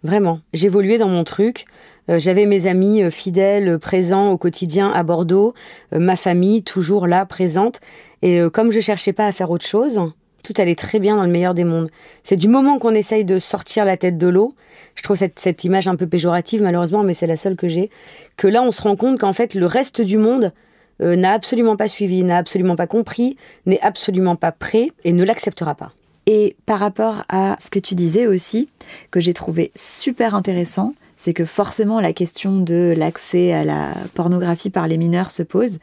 [0.03, 0.41] Vraiment.
[0.55, 1.67] J'évoluais dans mon truc.
[2.09, 5.55] Euh, j'avais mes amis fidèles, présents au quotidien à Bordeaux,
[5.93, 7.81] ma famille toujours là, présente.
[8.23, 10.01] Et comme je cherchais pas à faire autre chose,
[10.43, 11.91] tout allait très bien dans le meilleur des mondes.
[12.23, 14.55] C'est du moment qu'on essaye de sortir la tête de l'eau,
[14.95, 17.91] je trouve cette, image un peu péjorative malheureusement, mais c'est la seule que j'ai,
[18.37, 20.53] que là on se rend compte qu'en fait le reste du monde
[21.01, 23.37] euh, n'a absolument pas suivi, n'a absolument pas compris,
[23.67, 25.93] n'est absolument pas prêt et ne l'acceptera pas.
[26.33, 28.69] Et par rapport à ce que tu disais aussi,
[29.11, 34.71] que j'ai trouvé super intéressant, c'est que forcément la question de l'accès à la pornographie
[34.71, 35.81] par les mineurs se pose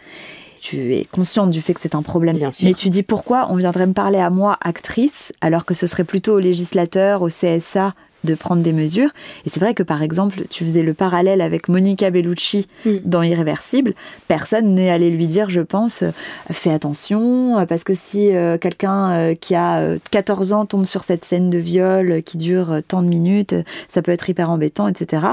[0.60, 2.36] tu es consciente du fait que c'est un problème.
[2.36, 2.67] Bien sûr.
[2.67, 6.03] Mais tu dis pourquoi on viendrait me parler à moi, actrice, alors que ce serait
[6.03, 7.93] plutôt au législateur, au CSA
[8.27, 9.09] de prendre des mesures.
[9.45, 12.97] Et c'est vrai que par exemple, tu faisais le parallèle avec Monica Bellucci mm.
[13.05, 13.93] dans Irréversible.
[14.27, 16.11] Personne n'est allé lui dire, je pense, euh,
[16.51, 21.25] fais attention, euh, parce que si euh, quelqu'un qui a 14 ans tombe sur cette
[21.25, 23.55] scène de viol qui dure tant de minutes,
[23.87, 25.25] ça peut être hyper embêtant, etc.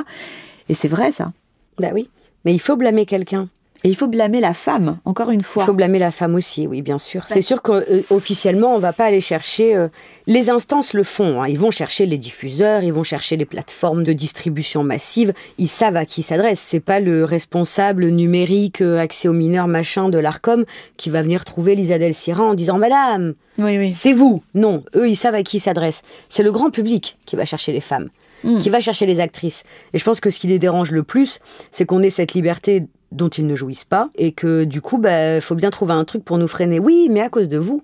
[0.68, 1.33] Et c'est vrai ça.
[1.78, 2.09] Bah oui,
[2.44, 3.48] mais il faut blâmer quelqu'un.
[3.87, 5.62] Et il faut blâmer la femme, encore une fois.
[5.62, 7.27] Il faut blâmer la femme aussi, oui, bien sûr.
[7.29, 9.77] C'est sûr qu'officiellement, on ne va pas aller chercher.
[9.77, 9.88] Euh,
[10.27, 11.42] les instances le font.
[11.42, 11.49] Hein.
[11.49, 15.35] Ils vont chercher les diffuseurs, ils vont chercher les plateformes de distribution massive.
[15.59, 16.61] Ils savent à qui s'adressent.
[16.61, 20.64] C'est pas le responsable numérique, euh, accès aux mineurs, machin de l'Arcom,
[20.97, 23.92] qui va venir trouver Lisa Del en disant Madame, oui, oui.
[23.92, 24.42] c'est vous.
[24.55, 26.01] Non, eux, ils savent à qui s'adressent.
[26.31, 28.09] C'est le grand public qui va chercher les femmes.
[28.44, 28.59] Hmm.
[28.59, 29.62] qui va chercher les actrices.
[29.94, 31.38] Et je pense que ce qui les dérange le plus,
[31.70, 35.03] c'est qu'on ait cette liberté dont ils ne jouissent pas, et que du coup, il
[35.03, 36.79] bah, faut bien trouver un truc pour nous freiner.
[36.79, 37.83] Oui, mais à cause de vous.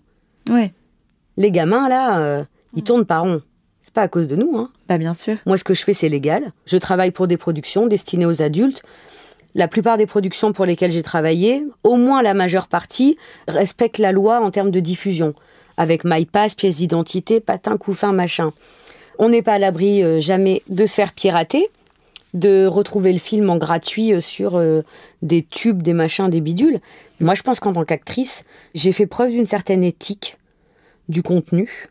[0.48, 0.72] Ouais.
[1.36, 3.40] Les gamins, là, euh, ils tournent pas rond.
[3.82, 4.70] C'est pas à cause de nous, hein.
[4.88, 5.36] Bah, bien sûr.
[5.46, 6.52] Moi, ce que je fais, c'est légal.
[6.66, 8.82] Je travaille pour des productions destinées aux adultes.
[9.54, 13.16] La plupart des productions pour lesquelles j'ai travaillé, au moins la majeure partie,
[13.48, 15.34] respectent la loi en termes de diffusion.
[15.76, 18.52] Avec MyPass, pièce d'identité, patin, couffin, machin.
[19.18, 21.68] On n'est pas à l'abri euh, jamais de se faire pirater
[22.34, 24.82] de retrouver le film en gratuit euh, sur euh,
[25.22, 26.78] des tubes, des machins, des bidules.
[27.20, 30.36] Moi, je pense qu'en tant qu'actrice, j'ai fait preuve d'une certaine éthique
[31.08, 31.88] du contenu.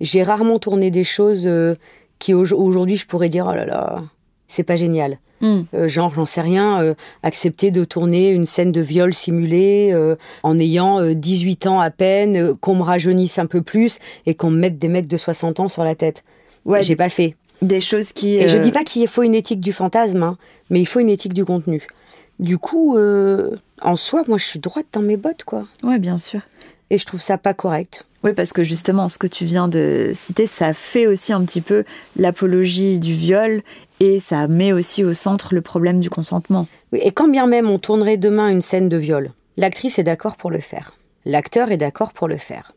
[0.00, 1.74] J'ai rarement tourné des choses euh,
[2.18, 4.02] qui aujourd'hui je pourrais dire oh là là,
[4.46, 5.18] c'est pas génial.
[5.40, 5.64] Hmm.
[5.88, 9.94] genre, j'en sais rien, accepter de tourner une scène de viol simulée
[10.42, 14.58] en ayant 18 ans à peine, qu'on me rajeunisse un peu plus et qu'on me
[14.58, 16.24] mette des mecs de 60 ans sur la tête.
[16.64, 17.34] Ouais, j'ai pas fait.
[17.62, 18.36] Des choses qui.
[18.36, 20.38] Et je euh, dis pas qu'il faut une éthique du fantasme, hein,
[20.70, 21.86] mais il faut une éthique du contenu.
[22.40, 25.66] Du coup, euh, en soi, moi, je suis droite dans mes bottes, quoi.
[25.82, 26.40] Ouais, bien sûr.
[26.90, 28.04] Et je trouve ça pas correct.
[28.24, 31.60] Oui, parce que justement, ce que tu viens de citer, ça fait aussi un petit
[31.60, 31.84] peu
[32.16, 33.62] l'apologie du viol
[34.00, 36.66] et ça met aussi au centre le problème du consentement.
[36.92, 40.36] Oui, et quand bien même on tournerait demain une scène de viol, l'actrice est d'accord
[40.36, 40.94] pour le faire.
[41.26, 42.72] L'acteur est d'accord pour le faire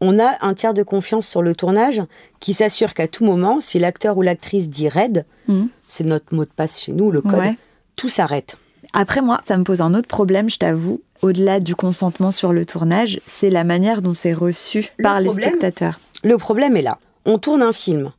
[0.00, 2.02] on a un tiers de confiance sur le tournage
[2.40, 5.66] qui s'assure qu'à tout moment, si l'acteur ou l'actrice dit raid, hmm.
[5.88, 7.54] c'est notre mot de passe chez nous, le code,
[7.96, 8.56] tout s'arrête.
[8.92, 12.64] Après moi, ça me pose un autre problème, je t'avoue, au-delà du consentement sur le
[12.64, 16.00] tournage, c'est la manière dont c'est reçu par les spectateurs.
[16.24, 16.98] Le problème est là.
[17.24, 18.12] On tourne un film.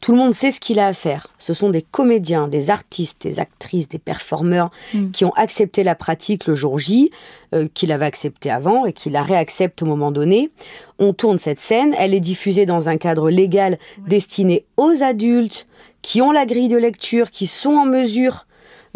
[0.00, 1.28] Tout le monde sait ce qu'il a à faire.
[1.38, 5.10] Ce sont des comédiens, des artistes, des actrices, des performeurs hmm.
[5.10, 7.10] qui ont accepté la pratique le jour J,
[7.54, 10.50] euh, qu'il avait accepté avant et qu'il la réaccepte au moment donné.
[10.98, 15.66] On tourne cette scène, elle est diffusée dans un cadre légal destiné aux adultes
[16.02, 18.46] qui ont la grille de lecture, qui sont en mesure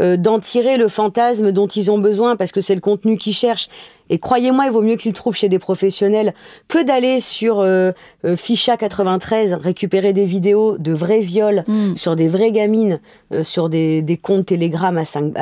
[0.01, 3.35] euh, d'en tirer le fantasme dont ils ont besoin parce que c'est le contenu qu'ils
[3.35, 3.69] cherchent.
[4.11, 6.35] Et croyez-moi, il vaut mieux qu'ils trouvent chez des professionnels
[6.69, 7.93] que d'aller sur euh,
[8.25, 11.95] euh Ficha 93 récupérer des vidéos de vrais viols hmm.
[11.97, 13.01] sur des vraies gamines,
[13.33, 15.33] euh, sur des, des comptes Telegram à 5,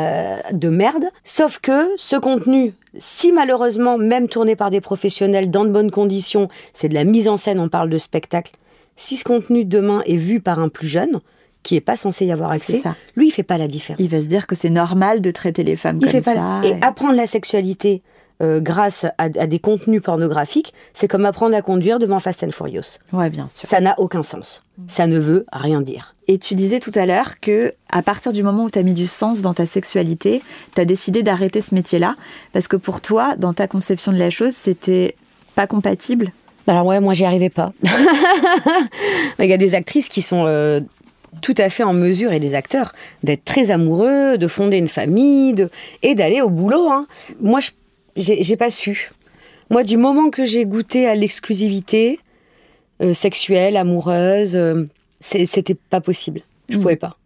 [0.53, 1.07] de merde.
[1.25, 6.49] Sauf que ce contenu, si malheureusement, même tourné par des professionnels dans de bonnes conditions,
[6.75, 8.53] c'est de la mise en scène, on parle de spectacle.
[8.97, 11.21] Si ce contenu demain est vu par un plus jeune,
[11.63, 12.83] qui est pas censé y avoir accès,
[13.17, 14.01] lui, il fait pas la différence.
[14.01, 16.61] Il va se dire que c'est normal de traiter les femmes il comme fait ça.
[16.65, 16.75] Et...
[16.83, 18.03] apprendre la sexualité
[18.43, 22.99] euh, grâce à, des contenus pornographiques, c'est comme apprendre à conduire devant Fast and Furious.
[23.13, 23.69] Ouais, bien sûr.
[23.69, 24.65] Ça n'a aucun sens.
[24.89, 26.17] Ça ne veut rien dire.
[26.27, 28.95] Et tu disais tout à l'heure que à partir du moment où tu as mis
[28.95, 30.43] du sens dans ta sexualité,
[30.75, 32.17] tu as décidé d'arrêter ce métier-là
[32.53, 35.15] parce que pour toi, dans ta conception de la chose, c'était
[35.55, 36.33] pas compatible?
[36.67, 37.73] Alors ouais, moi j'y arrivais pas.
[39.39, 40.81] Il y a des actrices qui sont euh,
[41.41, 42.93] tout à fait en mesure, et des acteurs,
[43.23, 45.71] d'être très amoureux, de fonder une famille, de,
[46.03, 46.91] et d'aller au boulot.
[46.91, 47.07] Hein.
[47.41, 47.61] Moi,
[48.17, 49.11] j'ai pas su.
[49.71, 52.21] Moi, du moment que j'ai goûté à l'exclusivité
[53.01, 54.85] euh, sexuelle, amoureuse, euh,
[55.21, 56.43] c'était pas possible.
[56.69, 56.81] Je mmh.
[56.81, 57.17] pouvais pas.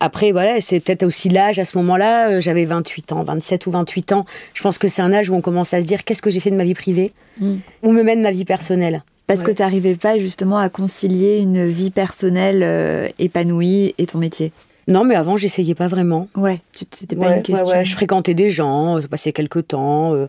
[0.00, 2.30] Après, voilà, c'est peut-être aussi l'âge à ce moment-là.
[2.30, 4.24] euh, J'avais 28 ans, 27 ou 28 ans.
[4.54, 6.40] Je pense que c'est un âge où on commence à se dire qu'est-ce que j'ai
[6.40, 7.12] fait de ma vie privée?
[7.38, 7.56] Mm.
[7.82, 9.02] Où me mène ma vie personnelle?
[9.34, 14.18] Parce que tu n'arrivais pas justement à concilier une vie personnelle euh, épanouie et ton
[14.18, 14.52] métier.
[14.88, 16.26] Non, mais avant, j'essayais pas vraiment.
[16.36, 17.66] Ouais, tu- c'était pas Ouais, une question.
[17.66, 20.14] ouais, ouais, je fréquentais des gens, euh, ça passait quelques temps.
[20.14, 20.26] Euh,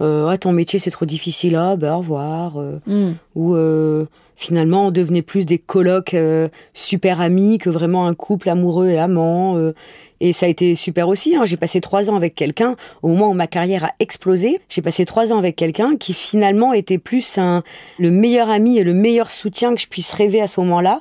[0.00, 1.56] euh, Ah, ton métier, c'est trop difficile.
[1.56, 2.58] Ah, ben, au revoir.
[2.60, 3.12] euh, Mm.
[3.34, 8.48] Ou euh, finalement, on devenait plus des colocs euh, super amis que vraiment un couple
[8.50, 9.56] amoureux et amant.
[9.56, 9.72] euh,
[10.20, 11.36] et ça a été super aussi.
[11.36, 11.44] hein.
[11.44, 12.76] J'ai passé trois ans avec quelqu'un.
[13.02, 16.72] Au moment où ma carrière a explosé, j'ai passé trois ans avec quelqu'un qui finalement
[16.72, 17.62] était plus un,
[17.98, 21.00] le meilleur ami et le meilleur soutien que je puisse rêver à ce moment-là,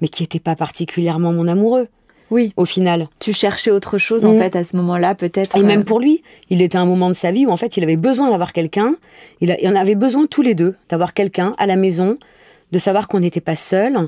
[0.00, 1.88] mais qui n'était pas particulièrement mon amoureux
[2.30, 3.08] Oui, au final.
[3.18, 4.38] tu cherchais autre chose en Mm.
[4.38, 5.56] fait à ce moment-là, peut-être.
[5.56, 7.56] Et euh, même pour lui, il était à un moment de sa vie où en
[7.58, 8.94] fait il avait besoin d'avoir quelqu'un.
[9.42, 12.16] Il, a- il en avait besoin tous les deux d'avoir quelqu'un à la maison,
[12.72, 13.98] de savoir qu'on n'était pas seul,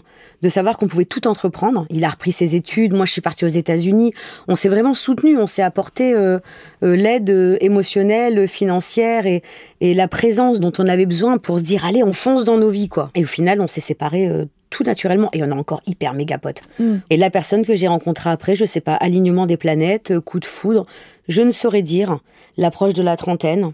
[0.42, 1.86] de savoir qu'on pouvait tout entreprendre.
[1.90, 2.94] Il a repris ses études.
[2.94, 4.14] Moi, je suis partie aux États-Unis.
[4.48, 5.36] On s'est vraiment soutenu.
[5.36, 6.38] On s'est apporté euh,
[6.82, 9.42] euh, l'aide euh, émotionnelle, financière et,
[9.82, 12.70] et la présence dont on avait besoin pour se dire allez, on fonce dans nos
[12.70, 13.10] vies quoi.
[13.14, 14.30] Et au final, on s'est séparés.
[14.70, 16.62] tout naturellement et on est encore hyper méga potes.
[16.80, 16.96] Mm.
[17.10, 20.46] Et la personne que j'ai rencontrée après, je sais pas, alignement des planètes, coup de
[20.46, 20.86] foudre,
[21.28, 22.18] je ne saurais dire
[22.56, 23.72] l'approche de la trentaine,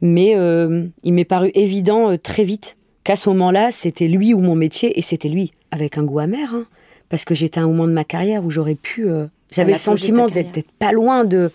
[0.00, 0.32] mais
[1.04, 2.76] il m'est paru évident très vite
[3.06, 6.54] qu'à ce moment-là, c'était lui ou mon métier, et c'était lui, avec un goût amer,
[6.54, 6.64] hein,
[7.08, 9.06] parce que j'étais à un moment de ma carrière où j'aurais pu...
[9.08, 11.50] euh, J'avais le sentiment d'être pas loin de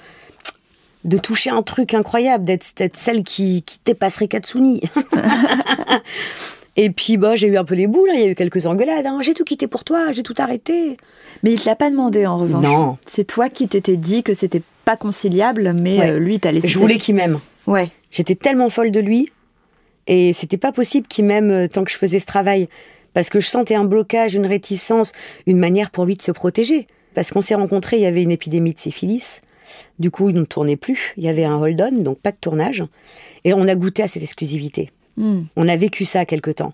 [1.03, 2.63] de toucher un truc incroyable, d'être
[2.95, 4.81] celle qui, qui dépasserait Katsuni.
[6.77, 8.65] Et puis, bah, j'ai eu un peu les boules, hein, il y a eu quelques
[8.65, 9.05] engueulades.
[9.05, 9.17] hein.
[9.21, 10.95] J'ai tout quitté pour toi, j'ai tout arrêté.
[11.43, 12.63] Mais il te l'a pas demandé en revanche.
[12.63, 12.97] Non.
[13.11, 16.11] C'est toi qui t'étais dit que c'était pas conciliable, mais Ouais.
[16.11, 16.67] euh, lui t'a laissé.
[16.67, 17.39] Je voulais qu'il m'aime.
[17.67, 17.89] Ouais.
[18.11, 19.29] J'étais tellement folle de lui
[20.11, 22.67] et c'était pas possible qu'il m'aime euh, tant que je faisais ce travail
[23.13, 25.13] parce que je sentais un blocage, une réticence,
[25.47, 26.85] une manière pour lui de se protéger.
[27.13, 29.41] Parce qu'on s'est rencontrés, il y avait une épidémie de syphilis.
[29.99, 31.13] Du coup, il ne tournait plus.
[31.15, 32.83] Il y avait un hold-on, donc pas de tournage.
[33.45, 34.91] Et on a goûté à cette exclusivité.
[35.15, 35.43] Mm.
[35.55, 36.73] On a vécu ça quelque temps.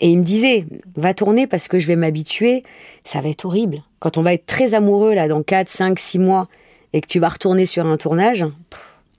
[0.00, 2.62] Et il me disait, va tourner parce que je vais m'habituer,
[3.04, 3.82] ça va être horrible.
[4.00, 6.48] Quand on va être très amoureux, là, dans 4, 5, 6 mois,
[6.92, 8.44] et que tu vas retourner sur un tournage,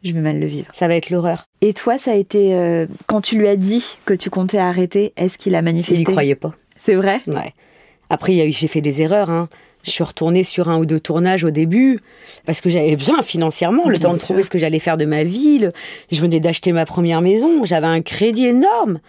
[0.07, 0.69] Je vais mal le vivre.
[0.73, 1.43] ça va être l'horreur.
[1.61, 5.13] Et toi, ça a été euh, quand tu lui as dit que tu comptais arrêter,
[5.17, 6.01] est-ce qu'il a Il manifesté?
[6.01, 6.53] y croyait pas.
[6.75, 7.21] C'est vrai?
[7.27, 7.53] Ouais.
[8.09, 9.29] Après, il j'ai fait des erreurs.
[9.29, 9.49] Hein.
[9.87, 12.01] Je suis retournée sur un ou deux tournages au début
[12.45, 15.23] parce que j'avais besoin financièrement, le temps de trouver ce que j'allais faire de ma
[15.23, 15.59] vie.
[15.59, 15.71] le-
[16.11, 18.99] Je venais d'acheter ma première maison, j'avais un crédit énorme.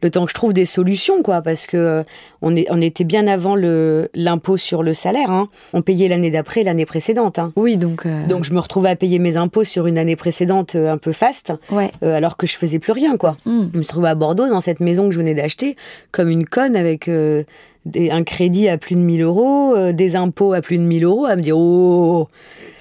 [0.00, 2.02] Le temps que je trouve des solutions, quoi, parce que euh,
[2.40, 5.32] on, est, on était bien avant le l'impôt sur le salaire.
[5.32, 5.48] Hein.
[5.72, 7.40] On payait l'année d'après, l'année précédente.
[7.40, 7.52] Hein.
[7.56, 8.06] Oui, donc.
[8.06, 10.98] euh, Donc je me retrouvais à payer mes impôts sur une année précédente euh, un
[10.98, 11.90] peu faste, ouais.
[12.04, 13.36] euh, alors que je faisais plus rien, quoi.
[13.44, 13.62] Mm.
[13.74, 15.74] Je me trouvais à Bordeaux, dans cette maison que je venais d'acheter,
[16.12, 17.42] comme une conne avec euh,
[17.88, 21.04] des- un crédit à plus de 1000 euros, euh, des impôts à plus de 1000
[21.04, 22.28] euros, à me dire oh,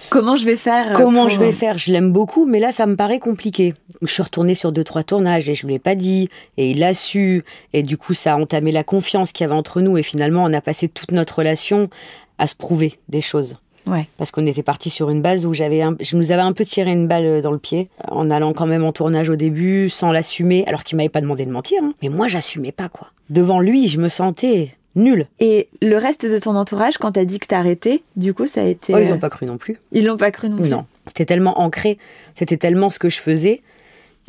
[0.09, 1.77] Comment je vais faire euh, comment pour- je vais faire?
[1.77, 3.73] Je l'aime beaucoup, mais là, ça me paraît compliqué.
[4.01, 6.69] Je suis retournée sur deux, trois tournages et je ne lui ai pas dit, et
[6.71, 7.43] il l'a su,
[7.73, 10.43] et du coup, ça a entamé la confiance qu'il y avait entre nous, et finalement,
[10.43, 11.89] on a passé toute notre relation
[12.37, 14.07] à se prouver des choses Ouais.
[14.17, 16.65] parce qu'on était parti sur une base où j'avais un- je nous avais un peu
[16.65, 20.11] tiré une balle dans le pied en allant quand même en tournage au début sans
[20.11, 21.93] l'assumer alors qu'il m'avait pas demandé de mentir hein.
[22.03, 26.37] mais moi j'assumais pas quoi devant lui je me sentais nulle Et le reste de
[26.39, 28.93] ton entourage, quand t'as dit que t'arrêtais, du coup, ça a été.
[28.93, 29.79] oh, ils euh, ont pas cru non plus.
[29.91, 30.69] Ils l'ont pas cru non plus.
[30.69, 30.85] non.
[31.07, 31.97] C'était tellement ancré
[32.35, 33.61] c'était tellement ce que je faisais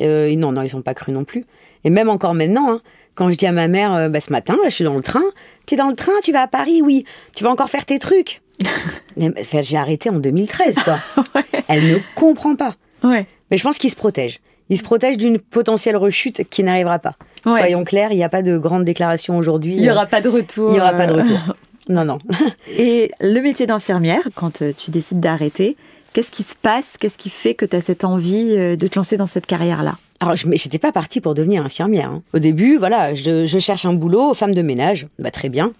[0.00, 1.44] Euh, non non ils ont pas cru non plus.
[1.82, 2.80] Et même encore maintenant hein,
[3.16, 5.02] quand je dis à ma mère euh, bah, ce matin là, je suis dans le
[5.02, 5.24] train.
[5.66, 7.04] Tu es dans le train tu vas à Paris oui.
[7.34, 8.40] Tu vas encore faire tes trucs.
[9.40, 11.00] Enfin, j'ai arrêté en 2013 quoi.
[11.68, 12.76] Elle ne comprend pas.
[13.02, 13.26] Ouais.
[13.50, 14.38] Mais je pense qu'il se protège.
[14.70, 17.14] Il se protège d'une potentielle rechute qui n'arrivera pas.
[17.46, 17.52] Ouais.
[17.58, 19.76] Soyons clairs, il n'y a pas de grande déclaration aujourd'hui.
[19.76, 20.70] Il y aura pas de retour.
[20.70, 21.38] Il y aura pas de euh, retour.
[21.88, 22.18] Non, non.
[22.78, 25.74] Et le métier d'infirmière, quand euh, tu décides d'arrêter,
[26.12, 26.96] qu'est-ce qui se passe?
[27.00, 29.96] Qu'est-ce qui fait que tu as cette envie euh, de te lancer dans cette carrière-là?
[30.20, 32.10] Alors, je n'étais pas partie pour devenir infirmière.
[32.10, 32.22] hein.
[32.34, 35.06] Au début, voilà, je, je cherche un boulot, femme de ménage.
[35.18, 35.72] Bah, très bien.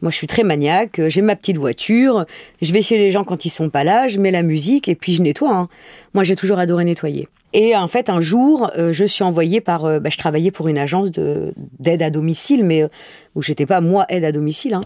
[0.00, 2.24] Moi, je suis très maniaque, j'ai ma petite voiture,
[2.62, 4.94] je vais chez les gens quand ils sont pas là, je mets la musique et
[4.94, 5.54] puis je nettoie.
[5.54, 5.68] hein.
[6.14, 7.28] Moi, j'ai toujours adoré nettoyer.
[7.58, 9.86] Et en fait, un jour, euh, je suis envoyée par.
[9.86, 12.88] euh, bah, je travaillais pour une agence de d'aide à domicile, mais euh,
[13.34, 14.74] où j'étais pas moi aide à domicile.
[14.74, 14.82] hein.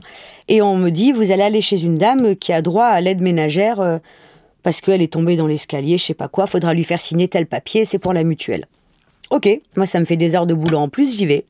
[0.46, 3.22] Et on me dit, vous allez aller chez une dame qui a droit à l'aide
[3.22, 3.98] ménagère euh,
[4.62, 6.46] parce qu'elle est tombée dans l'escalier, je sais pas quoi.
[6.46, 8.66] Faudra lui faire signer tel papier, c'est pour la mutuelle.
[9.30, 11.44] Ok, moi ça me fait des heures de boulot en plus, j'y vais.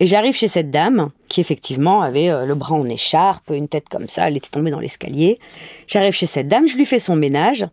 [0.00, 4.08] Et j'arrive chez cette dame qui effectivement avait le bras en écharpe, une tête comme
[4.08, 5.38] ça, elle était tombée dans l'escalier.
[5.86, 7.66] J'arrive chez cette dame, je lui fais son ménage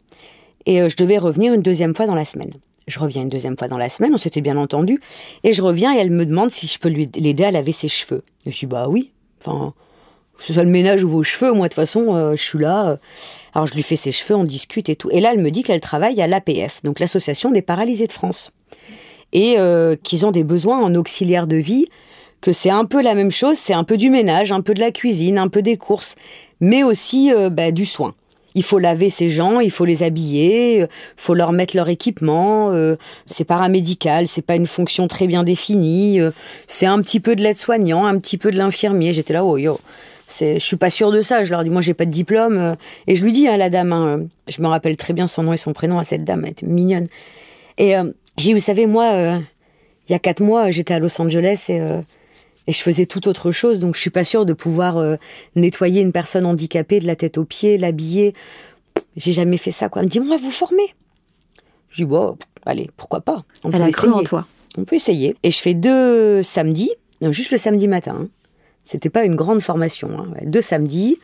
[0.66, 2.52] et je devais revenir une deuxième fois dans la semaine.
[2.88, 5.00] Je reviens une deuxième fois dans la semaine, on s'était bien entendu,
[5.44, 8.24] et je reviens et elle me demande si je peux l'aider à laver ses cheveux.
[8.46, 9.74] Je dis bah oui, enfin
[10.38, 12.98] que ce soit le ménage ou vos cheveux, moi de toute façon, je suis là.
[13.54, 15.10] Alors je lui fais ses cheveux, on discute et tout.
[15.12, 18.52] Et là, elle me dit qu'elle travaille à l'APF, donc l'Association des paralysés de France,
[19.32, 19.56] et
[20.04, 21.88] qu'ils ont des besoins en auxiliaire de vie,
[22.42, 24.82] que c'est un peu la même chose, c'est un peu du ménage, un peu de
[24.82, 26.16] la cuisine, un peu des courses,
[26.60, 28.14] mais aussi bah, du soin.
[28.56, 30.88] Il faut laver ces gens, il faut les habiller, il
[31.18, 32.72] faut leur mettre leur équipement.
[32.72, 36.20] Euh, c'est paramédical, c'est pas une fonction très bien définie.
[36.20, 36.32] Euh,
[36.68, 39.14] c'est un petit peu de l'aide-soignant, un petit peu de l'infirmier.
[39.14, 39.80] J'étais là, oh yo,
[40.40, 41.44] je suis pas sûre de ça.
[41.44, 42.58] Je leur dis, moi j'ai pas de diplôme.
[42.58, 42.76] Euh.
[43.08, 45.54] et je lui dis à la dame, hein, je me rappelle très bien son nom
[45.54, 47.08] et son prénom à cette dame, elle était mignonne.
[47.78, 47.96] Et
[48.38, 49.40] j'ai dit, vous savez, moi,
[50.08, 51.82] il y a quatre mois, j'étais à Los Angeles et
[52.68, 55.16] et je faisais tout autre chose, donc je suis pas sûre de pouvoir euh,
[55.56, 58.34] nettoyer une personne handicapée de la tête aux pieds, l'habiller.
[59.18, 60.02] J'ai jamais fait ça, quoi.
[60.02, 60.96] Elle me dit, on va vous former.
[61.90, 63.94] Je dis, bon, allez, pourquoi pas On Elle peut a essayer.
[63.94, 64.48] cru en toi.
[64.78, 65.36] On peut essayer.
[65.44, 68.16] Et je fais deux samedis, non, juste le samedi matin.
[68.22, 68.28] Hein.
[68.86, 70.10] C'était pas une grande formation.
[70.20, 70.34] Hein.
[70.46, 71.20] Deux samedis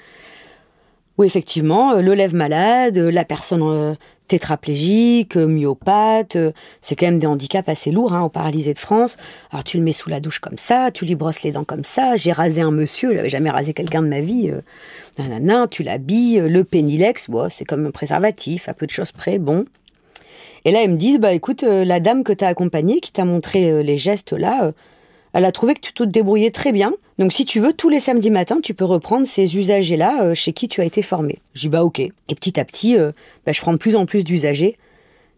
[1.17, 3.95] où effectivement, euh, le lève malade, la personne euh,
[4.29, 6.37] tétraplégique, myopathe,
[6.81, 9.17] c'est quand même des handicaps assez lourds hein, aux paralysés de France.
[9.51, 11.83] Alors tu le mets sous la douche comme ça, tu lui brosses les dents comme
[11.83, 12.15] ça.
[12.15, 14.49] J'ai rasé un monsieur, j'avais jamais rasé quelqu'un de ma vie.
[14.49, 14.61] Euh,
[15.17, 19.65] nanana, tu l'habilles, le pénilex, c'est comme un préservatif, à peu de choses près, bon.
[20.65, 23.25] Et là, ils me disent, bah écoute, euh, la dame que t'as accompagnée, qui t'a
[23.25, 24.71] montré euh, les gestes là,
[25.33, 26.91] elle a trouvé que tu te débrouillais très bien.
[27.17, 30.53] Donc si tu veux, tous les samedis matins, tu peux reprendre ces usagers-là euh, chez
[30.53, 31.39] qui tu as été formé.
[31.53, 31.99] Je dis bah ok.
[31.99, 33.11] Et petit à petit, euh,
[33.45, 34.75] bah, je prends de plus en plus d'usagers.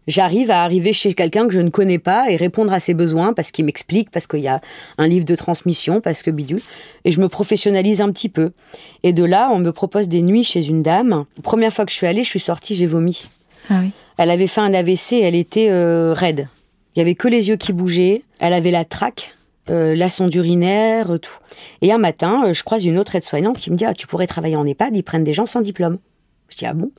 [0.08, 3.34] J'arrive à arriver chez quelqu'un que je ne connais pas et répondre à ses besoins
[3.34, 4.60] parce qu'il m'explique, parce qu'il y a
[4.98, 6.60] un livre de transmission, parce que bidule.
[7.04, 8.50] Et je me professionnalise un petit peu.
[9.04, 11.24] Et de là, on me propose des nuits chez une dame.
[11.44, 13.28] première fois que je suis allée, je suis sortie, j'ai vomi.
[13.70, 13.92] Ah oui.
[14.18, 16.48] Elle avait fait un AVC, elle était euh, raide.
[16.94, 18.22] Il y avait que les yeux qui bougeaient.
[18.40, 19.34] Elle avait la traque
[19.70, 21.38] euh, la sonde urinaire, euh, tout.
[21.82, 24.26] Et un matin, euh, je croise une autre aide-soignante qui me dit ah, Tu pourrais
[24.26, 25.98] travailler en EHPAD, ils prennent des gens sans diplôme.
[26.48, 26.90] Je dis Ah bon?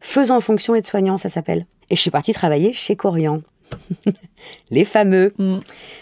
[0.00, 1.66] Faisant fonction aide-soignant, ça s'appelle.
[1.90, 3.42] Et je suis partie travailler chez Corian.
[4.70, 5.32] Les fameux.
[5.38, 5.54] Mm.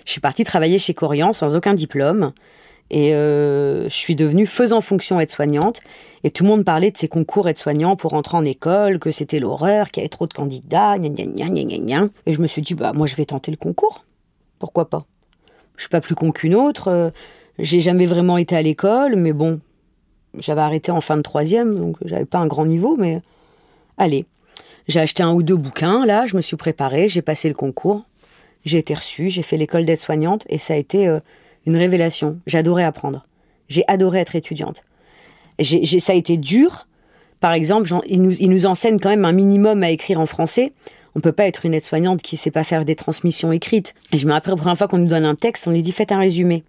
[0.07, 2.33] Je suis partie travailler chez Corian sans aucun diplôme.
[2.91, 5.81] Et je suis devenue faisant fonction aide-soignante.
[6.25, 9.39] Et tout le monde parlait de ces concours aide-soignants pour entrer en école, que c'était
[9.39, 12.09] l'horreur, qu'il y avait trop de candidats, gna gna gna gna gna.
[12.27, 14.05] Et je me suis dit, bah, moi, je vais tenter le concours.
[14.59, 15.07] Pourquoi pas?
[15.83, 16.87] Je suis pas plus con qu'une autre.
[16.89, 17.11] Euh,
[17.59, 19.61] j'ai jamais vraiment été à l'école, mais bon,
[20.39, 23.21] j'avais arrêté en fin de troisième, donc j'avais pas un grand niveau, mais
[23.99, 24.25] allez.
[24.87, 28.05] J'ai acheté un ou deux bouquins, là, je me suis préparée, j'ai passé le concours,
[28.65, 31.19] j'ai été reçue, j'ai fait l'école d'aide-soignante, et ça a été euh,
[31.67, 32.39] une révélation.
[32.47, 33.27] J'adorais apprendre.
[33.69, 34.85] J'ai adoré être étudiante.
[35.61, 36.87] ça a été dur.
[37.41, 40.73] Par exemple, nous, ils nous enseignent quand même un minimum à écrire en français.
[41.15, 43.95] On peut pas être une aide-soignante qui sait pas faire des transmissions écrites.
[44.13, 45.93] Et je me rappelle la première fois qu'on nous donne un texte, on lui dit
[45.93, 46.65] faites un résumé.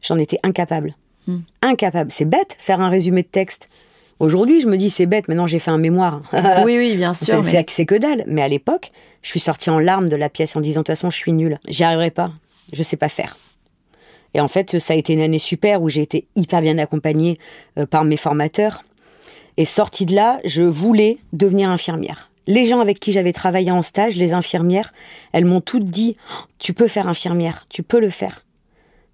[0.00, 0.94] J'en étais incapable.
[1.26, 1.40] Hmm.
[1.62, 2.10] Incapable.
[2.10, 3.68] C'est bête, faire un résumé de texte.
[4.20, 6.22] Aujourd'hui, je me dis c'est bête, maintenant j'ai fait un mémoire.
[6.64, 7.42] oui, oui, bien sûr.
[7.44, 8.24] C'est que dalle.
[8.26, 8.90] Mais à l'époque,
[9.22, 11.32] je suis sortie en larmes de la pièce en disant de toute façon, je suis
[11.32, 11.58] nulle.
[11.68, 12.32] J'y arriverai pas.
[12.72, 13.36] Je sais pas faire.
[14.34, 17.38] Et en fait, ça a été une année super où j'ai été hyper bien accompagnée
[17.78, 18.82] euh, par mes formateurs.
[19.56, 22.27] Et sortie de là, je voulais devenir infirmière.
[22.48, 24.94] Les gens avec qui j'avais travaillé en stage, les infirmières,
[25.32, 26.16] elles m'ont toutes dit
[26.58, 28.46] Tu peux faire infirmière, tu peux le faire.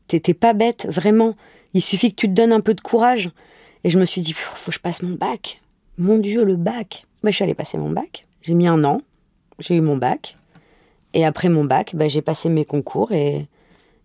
[0.07, 1.35] T'étais pas bête, vraiment.
[1.73, 3.31] Il suffit que tu te donnes un peu de courage.
[3.83, 5.61] Et je me suis dit Faut que je passe mon bac.
[5.99, 7.07] Mon Dieu, le bac.
[7.25, 8.25] Moi, je suis allée passer mon bac.
[8.41, 9.03] J'ai mis un an.
[9.59, 10.37] J'ai eu mon bac.
[11.13, 13.49] Et après mon bac, bah, j'ai passé mes concours et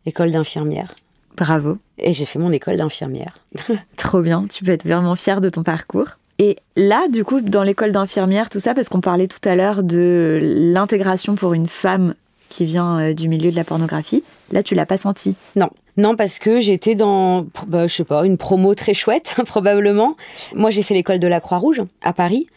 [0.08, 0.96] école d'infirmière.
[1.38, 1.78] Bravo.
[2.00, 3.38] Et j'ai fait mon école d'infirmière.
[3.98, 4.48] Trop bien.
[4.48, 6.18] Tu peux être vraiment fière de ton parcours.
[6.39, 9.84] Et là, du coup, dans l'école d'infirmière, tout ça, parce qu'on parlait tout à l'heure
[9.84, 12.15] de l'intégration pour une femme
[12.47, 15.69] qui vient euh, du milieu de la pornographie, là, tu l'as pas senti Non.
[15.97, 20.15] Non, parce que j'étais dans, bah, je sais pas, une promo très chouette, probablement.
[20.56, 22.47] Moi, j'ai fait l'école de la Croix-Rouge à Paris.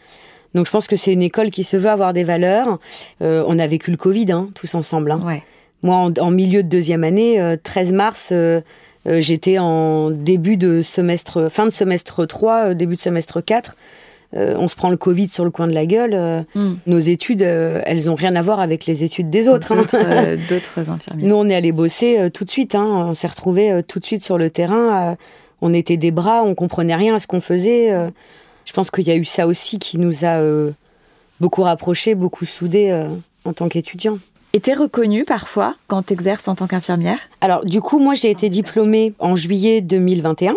[0.53, 2.79] Donc, je pense que c'est une école qui se veut avoir des valeurs.
[3.21, 5.11] Euh, on a vécu le Covid, hein, tous ensemble.
[5.11, 5.21] Hein.
[5.25, 5.43] Ouais.
[5.81, 8.61] Moi, en, milieu de deuxième année, 13 euh, mars, euh,
[9.05, 13.75] j'étais en début de semestre, fin de semestre 3, euh, début de semestre 4.
[14.35, 16.45] Euh, on se prend le Covid sur le coin de la gueule.
[16.55, 16.75] Hmm.
[16.87, 19.73] Nos études, elles ont rien à voir avec les études des autres.
[19.73, 20.37] Hein.
[20.49, 21.27] D'autres infirmiers.
[21.27, 22.73] Nous, on est allé bosser tout de suite.
[22.73, 22.85] Hein.
[22.85, 25.15] On s'est retrouvés tout de suite sur le terrain.
[25.61, 27.89] on était des bras, on comprenait rien à ce qu'on faisait.
[28.65, 30.41] je pense qu'il y a eu ça aussi qui nous a
[31.39, 33.07] beaucoup rapprochés, beaucoup soudés
[33.45, 34.17] en tant qu'étudiants.
[34.55, 38.49] Et t'es reconnue parfois quand t'exerces en tant qu'infirmière Alors, du coup, moi, j'ai été
[38.49, 40.55] diplômée en juillet 2021.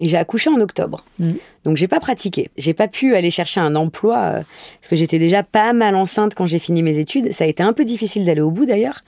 [0.00, 1.04] Et j'ai accouché en octobre.
[1.18, 1.32] Mm.
[1.64, 2.50] Donc j'ai pas pratiqué.
[2.56, 4.32] J'ai pas pu aller chercher un emploi euh,
[4.80, 7.32] parce que j'étais déjà pas mal enceinte quand j'ai fini mes études.
[7.32, 9.00] Ça a été un peu difficile d'aller au bout d'ailleurs.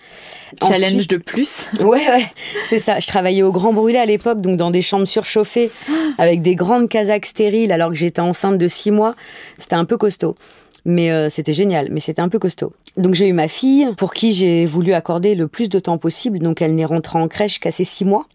[0.67, 1.69] Challenge de plus.
[1.81, 2.27] Ouais, ouais,
[2.69, 2.99] c'est ça.
[2.99, 5.71] Je travaillais au Grand Brûlé à l'époque, donc dans des chambres surchauffées
[6.19, 9.15] avec des grandes casaques stériles alors que j'étais enceinte de six mois.
[9.59, 10.35] C'était un peu costaud.
[10.89, 12.73] Mais euh, c'était génial, mais c'était un peu costaud.
[12.97, 16.39] Donc j'ai eu ma fille, pour qui j'ai voulu accorder le plus de temps possible.
[16.39, 18.27] Donc elle n'est rentrée en crèche qu'à ses six mois.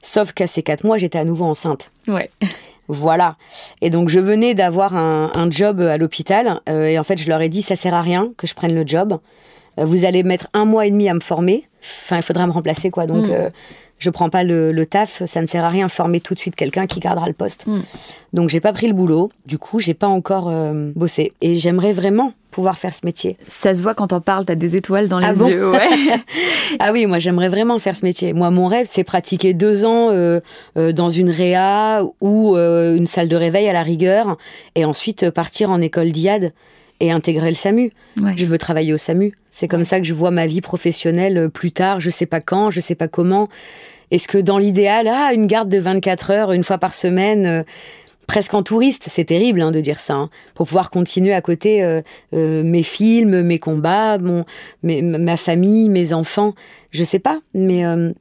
[0.00, 1.90] Sauf qu'à ces quatre mois, j'étais à nouveau enceinte.
[2.08, 2.30] Ouais.
[2.88, 3.36] Voilà.
[3.80, 7.40] Et donc je venais d'avoir un, job à l'hôpital euh, et en fait je leur
[7.40, 9.18] ai dit ça sert à rien que je prenne le job.
[9.78, 11.66] Euh, vous allez mettre un mois et demi à me former.
[11.80, 13.06] Enfin il faudra me remplacer quoi.
[13.06, 13.30] Donc mm.
[13.30, 13.50] euh,
[14.02, 15.24] je prends pas le, taf.
[15.24, 17.66] Ça ne sert à rien former tout de suite quelqu'un qui gardera le poste.
[17.66, 17.82] Mm.
[18.32, 19.30] Donc j'ai pas pris le boulot.
[19.46, 20.52] Du coup j'ai pas encore
[20.94, 23.36] bossé et j'aimerais vraiment pouvoir faire ce métier.
[23.48, 25.70] Ça se voit quand on parle, t'as des étoiles dans ah les yeux.
[25.70, 25.88] Ouais.
[26.78, 28.32] ah oui, moi j'aimerais vraiment faire ce métier.
[28.32, 30.40] Moi mon rêve c'est pratiquer deux ans euh,
[30.76, 34.36] euh, dans une réa ou euh, une salle de réveil à la rigueur
[34.76, 36.52] et ensuite partir en école d'IAD
[37.02, 37.92] et intégrer le SAMU.
[38.36, 39.34] Je veux travailler au SAMU.
[39.50, 42.00] C'est comme ça que je vois ma vie professionnelle plus tard.
[42.00, 43.48] Je sais pas quand, je sais pas comment.
[44.10, 47.64] Est-ce que dans l'idéal, ah, une garde de 24 heures, une fois par semaine,
[48.26, 51.82] presque en touriste, c'est terrible hein, de dire ça, hein, pour pouvoir continuer à côté
[51.82, 52.02] euh,
[52.34, 54.44] euh, mes films, mes combats, mon,
[54.82, 56.54] ma famille, mes enfants.
[56.92, 58.12] Je sais pas, mais euh,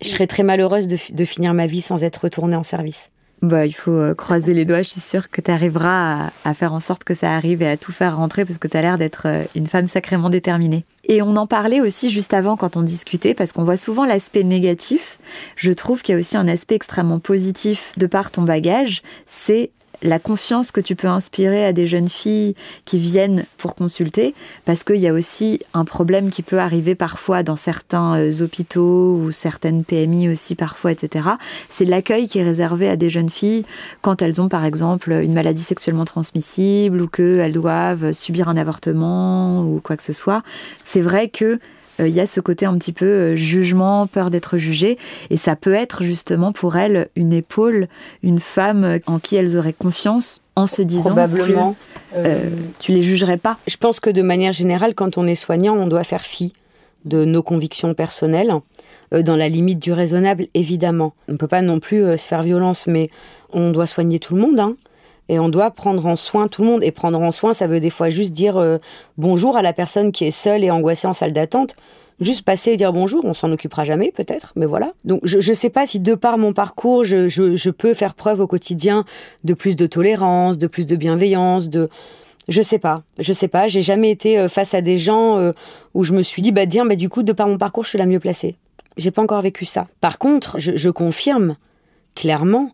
[0.00, 3.10] je serais très malheureuse de, de, finir ma vie sans être retournée en service.
[3.42, 4.82] Bah, il faut croiser les doigts.
[4.82, 7.76] Je suis sûre que tu arriveras à, faire en sorte que ça arrive et à
[7.76, 10.84] tout faire rentrer parce que tu as l'air d'être une femme sacrément déterminée.
[11.08, 14.44] Et on en parlait aussi juste avant quand on discutait, parce qu'on voit souvent l'aspect
[14.44, 15.18] négatif.
[15.56, 19.70] Je trouve qu'il y a aussi un aspect extrêmement positif de par ton bagage, c'est
[20.02, 24.34] la confiance que tu peux inspirer à des jeunes filles qui viennent pour consulter,
[24.64, 29.16] parce qu'il y a aussi un problème qui peut arriver parfois dans certains euh, hôpitaux
[29.16, 31.30] ou certaines PMI aussi parfois, etc.
[31.68, 33.64] C'est l'accueil qui est réservé à des jeunes filles
[34.02, 39.62] quand elles ont par exemple une maladie sexuellement transmissible ou qu'elles doivent subir un avortement
[39.62, 40.42] ou quoi que ce soit.
[40.84, 41.58] C'est vrai que
[42.06, 44.98] il y a ce côté un petit peu euh, jugement, peur d'être jugée,
[45.30, 47.88] et ça peut être justement pour elles une épaule,
[48.22, 51.76] une femme en qui elles auraient confiance en se disant Probablement.
[52.12, 53.58] que euh, tu les jugerais pas.
[53.66, 56.52] Je pense que de manière générale, quand on est soignant, on doit faire fi
[57.04, 58.52] de nos convictions personnelles,
[59.10, 61.14] dans la limite du raisonnable, évidemment.
[61.28, 63.08] On ne peut pas non plus se faire violence, mais
[63.52, 64.60] on doit soigner tout le monde.
[64.60, 64.76] Hein.
[65.30, 66.82] Et on doit prendre en soin tout le monde.
[66.82, 68.78] Et prendre en soin, ça veut des fois juste dire euh,
[69.16, 71.76] bonjour à la personne qui est seule et angoissée en salle d'attente.
[72.20, 74.92] Juste passer et dire bonjour, on s'en occupera jamais peut-être, mais voilà.
[75.04, 78.48] Donc je ne sais pas si de par mon parcours, je, peux faire preuve au
[78.48, 79.04] quotidien
[79.44, 81.88] de plus de tolérance, de plus de bienveillance, de...
[82.48, 85.52] Je sais pas, je sais pas, j'ai jamais été euh, face à des gens euh,
[85.94, 87.90] où je me suis dit, bah tiens, bah, du coup, de par mon parcours, je
[87.90, 88.56] suis la mieux placée.
[88.96, 89.86] J'ai pas encore vécu ça.
[90.00, 91.56] Par contre, je confirme
[92.16, 92.72] clairement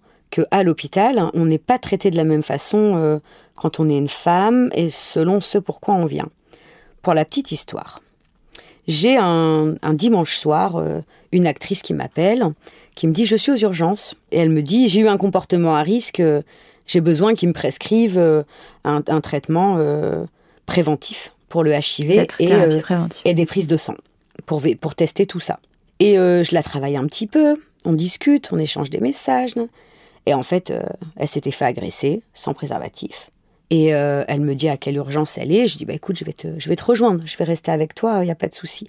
[0.50, 3.18] à l'hôpital, on n'est pas traité de la même façon euh,
[3.54, 6.28] quand on est une femme et selon ce pourquoi on vient.
[7.02, 8.02] Pour la petite histoire,
[8.88, 11.00] j'ai un, dimanche soir euh,
[11.32, 12.44] une actrice qui m'appelle,
[12.94, 15.74] qui me dit je suis aux urgences et elle me dit j'ai eu un comportement
[15.74, 16.42] à risque, euh,
[16.86, 18.44] j'ai besoin qu'ils me prescrivent
[18.84, 19.76] un, traitement
[20.66, 22.26] préventif pour le HIV et,
[23.24, 23.96] et, des prises de sang
[24.46, 25.58] pour, pour tester tout ça.
[25.98, 29.54] Et je la travaille un petit peu, on discute, on échange des messages.
[30.26, 30.82] Et en fait, euh,
[31.16, 33.30] elle s'était fait agresser sans préservatif.
[33.70, 35.68] Et euh, elle me dit à quelle urgence elle est.
[35.68, 37.94] Je dis bah écoute, je vais te, je vais te rejoindre, je vais rester avec
[37.94, 38.86] toi, il n'y a pas de souci.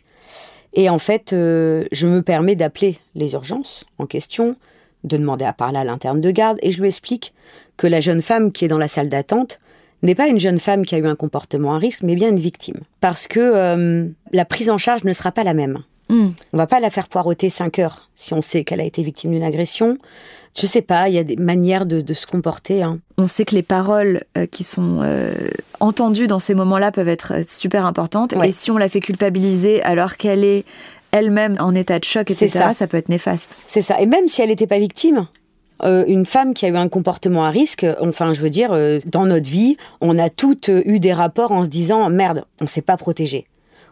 [0.73, 4.55] Et en fait, euh, je me permets d'appeler les urgences en question,
[5.03, 7.33] de demander à parler à l'interne de garde, et je lui explique
[7.77, 9.59] que la jeune femme qui est dans la salle d'attente
[10.03, 12.39] n'est pas une jeune femme qui a eu un comportement à risque, mais bien une
[12.39, 12.81] victime.
[12.99, 15.79] Parce que la prise en charge ne sera pas la même.
[16.09, 16.29] Hmm.
[16.53, 19.31] On va pas la faire poireauter 5 heures si on sait qu'elle a été victime
[19.31, 19.97] d'une agression.
[20.60, 22.82] Je sais pas, il y a des manières de, se comporter.
[22.82, 22.97] Hein.
[23.18, 25.34] On sait que les paroles euh, qui sont euh,
[25.80, 28.34] entendues dans ces moments-là peuvent être euh, super importantes.
[28.43, 30.66] Et si on la fait culpabiliser alors qu'elle est
[31.12, 32.74] elle-même en état de choc, etc., ça.
[32.74, 32.88] ça.
[32.88, 33.55] peut être néfaste.
[33.68, 34.01] C'est ça.
[34.01, 35.28] Et même si elle n'était pas victime,
[35.84, 39.47] une femme qui a eu un comportement à risque, enfin, je veux dire, dans notre
[39.47, 42.97] vie, on a toutes eu des rapports en se disant merde, on ne s'est pas
[42.97, 43.45] protégé.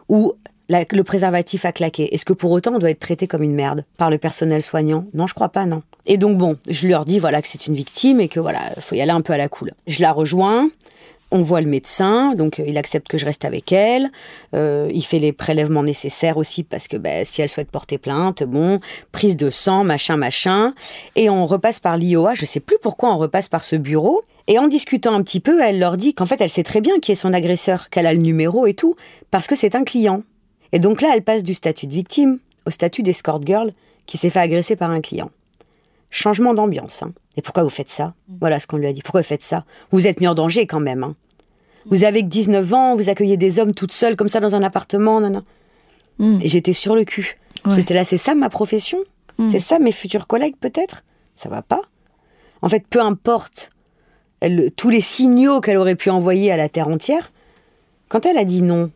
[0.08, 0.32] Ou
[0.68, 2.14] le préservatif a claqué.
[2.14, 5.06] Est-ce que pour autant on doit être traité comme une merde par le personnel soignant?
[5.14, 5.82] Non, je crois pas, non.
[6.06, 8.94] Et donc bon, je leur dis voilà que c'est une victime et que voilà, faut
[8.94, 9.72] y aller un peu à la cool.
[9.86, 10.68] Je la rejoins.
[11.32, 14.10] On voit le médecin, donc euh, il accepte que je reste avec elle.
[14.54, 18.44] Euh, il fait les prélèvements nécessaires aussi parce que ben, si elle souhaite porter plainte,
[18.44, 18.78] bon,
[19.10, 20.72] prise de sang, machin, machin.
[21.16, 22.34] Et on repasse par l'IOA.
[22.34, 24.22] Je sais plus pourquoi on repasse par ce bureau.
[24.46, 27.00] Et en discutant un petit peu, elle leur dit qu'en fait, elle sait très bien
[27.00, 28.94] qui est son agresseur, qu'elle a le numéro et tout,
[29.32, 30.22] parce que c'est un client.
[30.72, 33.72] Et donc là, elle passe du statut de victime au statut d'escort girl
[34.06, 35.30] qui s'est fait agresser par un client.
[36.10, 37.02] Changement d'ambiance.
[37.02, 37.12] Hein.
[37.36, 38.14] Et pourquoi vous faites ça?
[38.40, 39.02] Voilà ce qu'on lui a dit.
[39.02, 39.64] Pourquoi vous faites ça?
[39.90, 41.04] Vous êtes mis en danger quand même.
[41.04, 41.14] Hein.
[41.86, 44.62] Vous avez que 19 ans, vous accueillez des hommes toutes seules comme ça dans un
[44.62, 45.20] appartement.
[45.20, 45.42] Non, non.
[46.18, 46.40] Mm.
[46.42, 47.36] Et j'étais sur le cul.
[47.64, 47.72] Ouais.
[47.74, 48.98] J'étais là, c'est ça ma profession?
[49.38, 49.48] Mm.
[49.48, 51.04] C'est ça mes futurs collègues peut-être?
[51.34, 51.82] Ça va pas?
[52.62, 53.70] En fait, peu importe
[54.40, 57.32] elle- tous les signaux qu'elle aurait pu envoyer à la terre entière,
[58.08, 58.90] quand elle a dit non,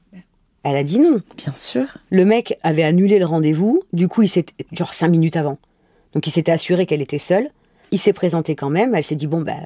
[0.63, 1.21] elle a dit non.
[1.37, 1.87] Bien sûr.
[2.11, 5.59] Le mec avait annulé le rendez-vous, du coup, il s'était genre cinq minutes avant.
[6.13, 7.49] Donc il s'était assuré qu'elle était seule.
[7.93, 8.95] Il s'est présenté quand même.
[8.95, 9.57] Elle s'est dit bon bah,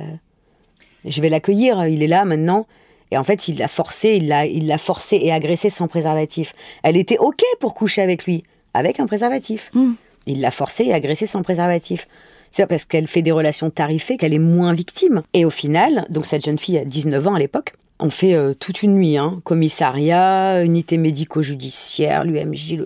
[1.04, 1.86] je vais l'accueillir.
[1.86, 2.66] Il est là maintenant.
[3.10, 6.54] Et en fait, il l'a forcé, il l'a, il l'a forcé et agressé sans préservatif.
[6.82, 8.42] Elle était ok pour coucher avec lui,
[8.72, 9.70] avec un préservatif.
[9.74, 9.92] Mm.
[10.26, 12.08] Il l'a forcé et agressé sans préservatif.
[12.50, 15.22] C'est parce qu'elle fait des relations tarifées qu'elle est moins victime.
[15.32, 18.54] Et au final, donc cette jeune fille a 19 ans à l'époque, on fait euh,
[18.54, 19.40] toute une nuit, hein.
[19.44, 22.82] commissariat, unité médico-judiciaire, l'UMJ,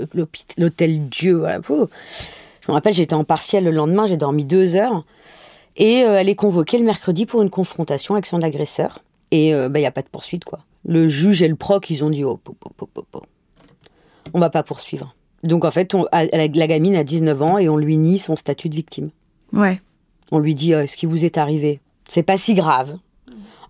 [0.58, 1.38] l'hôtel Dieu.
[1.38, 1.60] Voilà.
[2.60, 5.04] Je me rappelle, j'étais en partiel le lendemain, j'ai dormi deux heures.
[5.76, 8.98] Et euh, elle est convoquée le mercredi pour une confrontation avec son agresseur.
[9.30, 10.60] Et il n'y a pas de poursuite, quoi.
[10.86, 12.56] Le juge et le proc, ils ont dit, oh, po,
[14.32, 15.14] on va pas poursuivre.
[15.42, 18.68] Donc en fait, on- la gamine a 19 ans et on lui nie son statut
[18.68, 19.10] de victime.
[19.52, 19.80] Ouais.
[20.32, 22.96] On lui dit, euh, ce qui vous est arrivé, c'est pas si grave.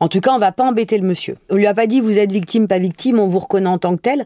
[0.00, 1.36] En tout cas, on va pas embêter le monsieur.
[1.50, 3.96] On lui a pas dit, vous êtes victime, pas victime, on vous reconnaît en tant
[3.96, 4.20] que tel.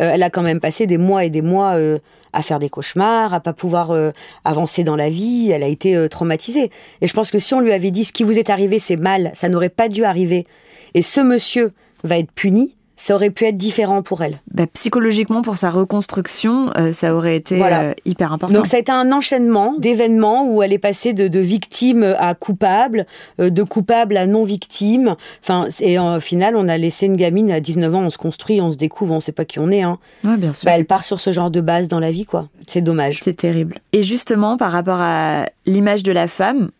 [0.00, 1.98] Euh, elle a quand même passé des mois et des mois euh,
[2.32, 4.10] à faire des cauchemars, à pas pouvoir euh,
[4.44, 5.50] avancer dans la vie.
[5.50, 6.70] Elle a été euh, traumatisée.
[7.00, 8.96] Et je pense que si on lui avait dit, ce qui vous est arrivé, c'est
[8.96, 10.46] mal, ça n'aurait pas dû arriver.
[10.94, 11.72] Et ce monsieur
[12.04, 14.40] va être puni, ça aurait pu être différent pour elle.
[14.52, 17.80] Bah, psychologiquement, pour sa reconstruction, euh, ça aurait été Voilà.
[17.82, 18.54] euh, hyper important.
[18.54, 22.34] Donc ça a été un enchaînement d'événements où elle est passée de, de victime à
[22.34, 23.06] coupable,
[23.40, 25.16] euh, de coupable à non victime.
[25.42, 28.60] Enfin, et au final, on a laissé une gamine à 19 ans, on se construit,
[28.60, 29.82] on se découvre, on sait pas qui on est.
[29.82, 29.98] Hein.
[30.24, 30.66] Ouais, bien sûr.
[30.66, 32.48] Bah, elle part sur ce genre de base dans la vie, quoi.
[32.66, 33.20] C'est dommage.
[33.22, 33.78] C'est terrible.
[33.92, 36.70] Et justement, par rapport à l'image de la femme,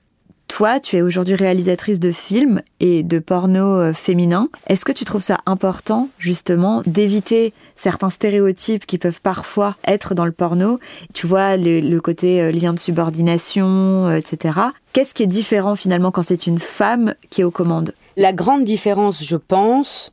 [0.52, 4.50] toi, tu es aujourd'hui réalisatrice de films et de porno euh, féminin.
[4.66, 10.26] Est-ce que tu trouves ça important, justement, d'éviter certains stéréotypes qui peuvent parfois être dans
[10.26, 10.78] le porno?
[11.14, 14.58] Tu vois, le, côté euh, lien de subordination, euh, etc.
[14.92, 17.94] Qu'est-ce qui est différent finalement quand c'est une femme qui est aux commandes?
[18.18, 20.12] La grande différence, je pense,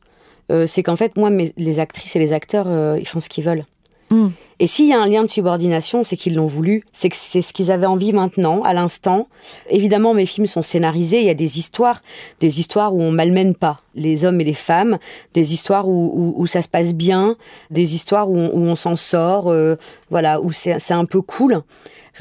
[0.67, 3.65] c'est qu'en fait, moi, les actrices et les acteurs, ils font ce qu'ils veulent.
[4.09, 4.29] Mm.
[4.61, 7.41] Et s'il y a un lien de subordination, c'est qu'ils l'ont voulu, c'est que c'est
[7.41, 9.27] ce qu'ils avaient envie maintenant, à l'instant.
[9.69, 12.01] Évidemment, mes films sont scénarisés, il y a des histoires,
[12.41, 14.97] des histoires où on malmène pas les hommes et les femmes,
[15.33, 17.37] des histoires où, où, ça se passe bien,
[17.69, 19.75] des histoires où on, on s'en sort, euh,
[20.09, 21.61] voilà, où c'est un peu cool.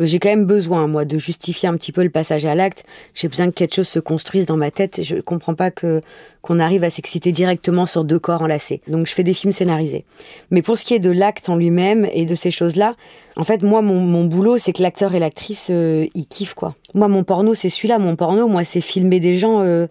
[0.06, 2.84] J'ai quand même besoin, moi, de justifier un petit peu le passage à l'acte.
[3.14, 5.02] J'ai besoin que quelque chose se construise dans ma tête.
[5.02, 6.00] Je comprends pas que
[6.42, 8.80] qu'on arrive à s'exciter directement sur deux corps enlacés.
[8.88, 10.04] Donc je fais des films scénarisés.
[10.50, 12.94] Mais pour ce qui est de l'acte en lui-même et de ces choses-là,
[13.36, 16.74] en fait, moi, mon, mon boulot, c'est que l'acteur et l'actrice, euh, ils kiffent, quoi.
[16.94, 17.98] Moi, mon porno, c'est celui-là.
[17.98, 19.86] Mon porno, moi, c'est filmer des gens euh,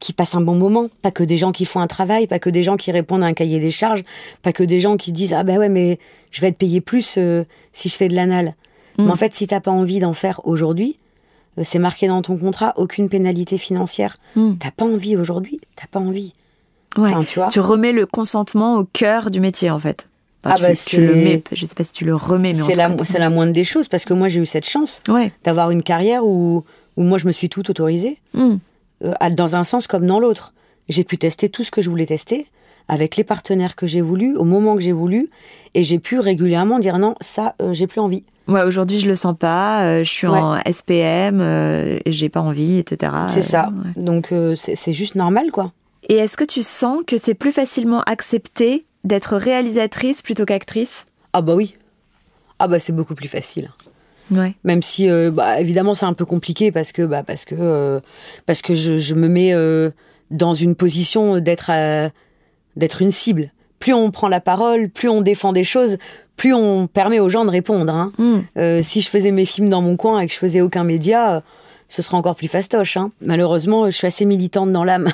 [0.00, 0.88] qui passent un bon moment.
[1.02, 3.26] Pas que des gens qui font un travail, pas que des gens qui répondent à
[3.26, 4.02] un cahier des charges,
[4.42, 5.98] pas que des gens qui disent Ah ben ouais, mais
[6.30, 8.54] je vais être payé plus euh, si je fais de l'anal.
[8.98, 9.04] Mm.
[9.06, 10.98] Mais en fait, si t'as pas envie d'en faire aujourd'hui,
[11.58, 14.16] euh, c'est marqué dans ton contrat, aucune pénalité financière.
[14.36, 14.54] Mm.
[14.60, 16.32] T'as pas envie aujourd'hui, t'as pas envie.
[16.96, 17.10] Ouais.
[17.10, 17.48] Enfin, tu vois.
[17.48, 20.08] Tu remets le consentement au cœur du métier, en fait.
[20.44, 22.62] Enfin, Ah tu, bah, tu le mets, je sais pas si tu le remets, mais
[22.62, 25.32] C'est la, c'est la moindre des choses parce que moi j'ai eu cette chance Ouais.
[25.42, 26.64] d'avoir une carrière où,
[26.98, 28.56] où moi je me suis tout autorisée, Mm.
[29.04, 30.52] euh, dans un sens comme dans l'autre.
[30.90, 32.46] J'ai pu tester tout ce que je voulais tester
[32.88, 35.30] avec les partenaires que j'ai voulu, au moment que j'ai voulu,
[35.72, 38.22] et j'ai pu régulièrement dire non, ça euh, j'ai plus envie.
[38.46, 39.84] Ouais, aujourd'hui, je le sens pas.
[39.84, 43.12] euh, je suis en SPM, euh, j'ai pas envie, etc.
[43.28, 43.70] C'est ça.
[43.70, 44.02] Ouais.
[44.02, 45.72] Donc euh, c'est juste normal quoi.
[46.08, 51.06] Et est-ce que tu sens que c'est plus facilement accepté d'être réalisatrice plutôt qu'actrice?
[51.32, 51.74] Ah bah oui.
[52.58, 53.70] Ah bah c'est beaucoup plus facile.
[54.30, 54.54] Ouais.
[54.64, 58.00] Même si, euh, bah, évidemment, c'est un peu compliqué parce que, bah, parce que,
[58.46, 59.54] parce que je, je me mets
[60.30, 61.70] dans une position d'être,
[62.76, 63.50] d'être une cible.
[63.80, 65.98] Plus on prend la parole, plus on défend des choses,
[66.36, 67.92] plus on permet aux gens de répondre.
[67.94, 68.12] hein.
[68.18, 68.38] Mm.
[68.58, 71.42] Euh, si je faisais mes films dans mon coin et que je faisais aucun média,
[71.88, 72.96] ce serait encore plus fastoche.
[72.96, 73.12] hein.
[73.20, 75.08] Malheureusement, je suis assez militante dans l'âme.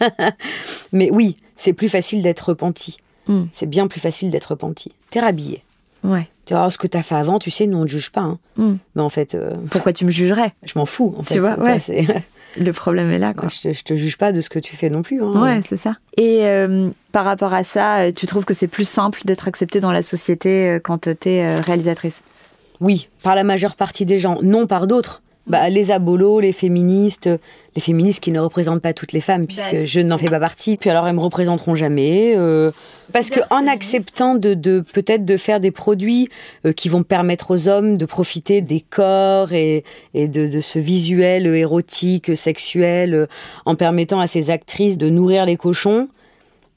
[0.92, 2.98] Mais oui, c'est plus facile d'être repenti.
[3.26, 3.42] Mm.
[3.52, 4.92] C'est bien plus facile d'être repenti.
[5.10, 5.62] T'es rhabillé.
[6.04, 6.28] Ouais.
[6.46, 8.22] Tu vois, ce que t'as fait avant, tu sais, nous on ne juge pas.
[8.22, 8.38] hein.
[8.56, 8.74] Mm.
[8.96, 10.54] Mais en fait, euh, Pourquoi tu me jugerais?
[10.64, 11.14] je m'en fous.
[11.18, 12.06] En fait, vois, Ça, ouais.
[12.58, 13.48] Le problème est là, quoi.
[13.48, 15.22] je, te, je te juge pas de ce que tu fais non plus.
[15.22, 15.40] hein.
[15.42, 15.96] Ouais, c'est ça.
[16.16, 19.80] Et euh, par rapport à ça, euh, tu trouves que c'est plus simple d'être acceptée
[19.80, 22.22] dans la société euh, quand tu es réalisatrice?
[22.80, 24.38] Oui, par la majeure partie des gens.
[24.42, 25.22] Non par d'autres.
[25.50, 27.28] Bah, les abolos, les féministes,
[27.76, 30.40] les féministes qui ne représentent pas toutes les femmes, puisque Bah, je n'en fais pas
[30.40, 30.76] partie.
[30.76, 32.34] Puis alors, elles me représenteront jamais.
[32.36, 32.70] euh,
[33.12, 36.28] parce que en acceptant de, de peut-être de faire des produits
[36.64, 39.84] euh, qui vont permettre aux hommes de profiter des corps et,
[40.14, 43.26] et de, de ce visuel érotique, sexuel, euh,
[43.66, 46.08] en permettant à ces actrices de nourrir les cochons,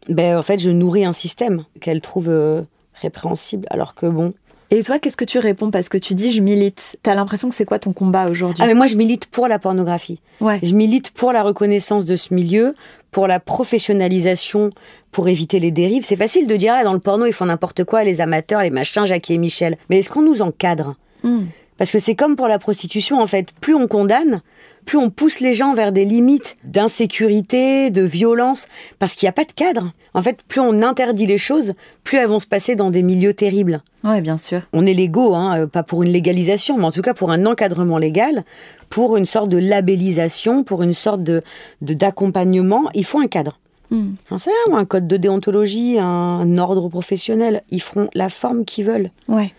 [0.10, 2.66] ben en fait, je nourris un système qu'elles trouvent
[3.02, 3.66] répréhensible.
[3.70, 4.34] Alors que bon.
[4.76, 5.70] Et toi, qu'est-ce que tu réponds?
[5.70, 6.98] Parce que tu dis je milite.
[7.04, 8.64] T'as l'impression que c'est quoi ton combat aujourd'hui?
[8.64, 10.20] Ah mais moi, je milite pour la pornographie.
[10.42, 10.60] Ouais.
[10.64, 12.74] Je milite pour la reconnaissance de ce milieu,
[13.12, 14.72] pour la professionnalisation,
[15.12, 16.06] pour éviter les dérives.
[16.06, 18.72] C'est facile de dire, ah, dans le porno, ils font n'importe quoi, les amateurs, les
[18.72, 19.78] machins, Jackie et Michel.
[19.92, 20.96] Mais est-ce qu'on nous encadre?
[21.22, 21.44] Hmm.
[21.84, 23.50] Parce que c'est comme pour la prostitution, en fait.
[23.60, 24.42] Plus on condamne,
[24.86, 28.70] plus on pousse les gens vers des limites d'insécurité, de violence,
[29.00, 29.92] parce qu'il n'y a pas de cadre.
[30.14, 31.74] En fait, plus on interdit les choses,
[32.06, 33.82] plus elles vont se passer dans des milieux terribles.
[34.06, 34.62] Ouais, bien sûr.
[34.72, 37.46] On est légaux, hein, euh, pas pour une légalisation, mais en tout cas pour un
[37.46, 38.46] encadrement légal,
[38.90, 41.44] pour une sorte de labellisation, pour une sorte de
[41.82, 42.84] d'accompagnement.
[42.94, 43.60] Il faut un cadre.
[43.92, 44.14] Hmm.
[44.30, 47.62] J'en sais rien, un code de déontologie, un, un ordre professionnel.
[47.72, 49.10] Ils feront la forme qu'ils veulent.
[49.28, 49.52] Ouais.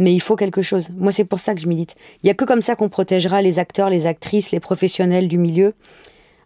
[0.00, 0.88] Mais il faut quelque chose.
[0.96, 1.96] Moi, c'est pour ça que je milite.
[2.22, 5.36] Il y a que comme ça qu'on protégera les acteurs, les actrices, les professionnels du
[5.38, 5.74] milieu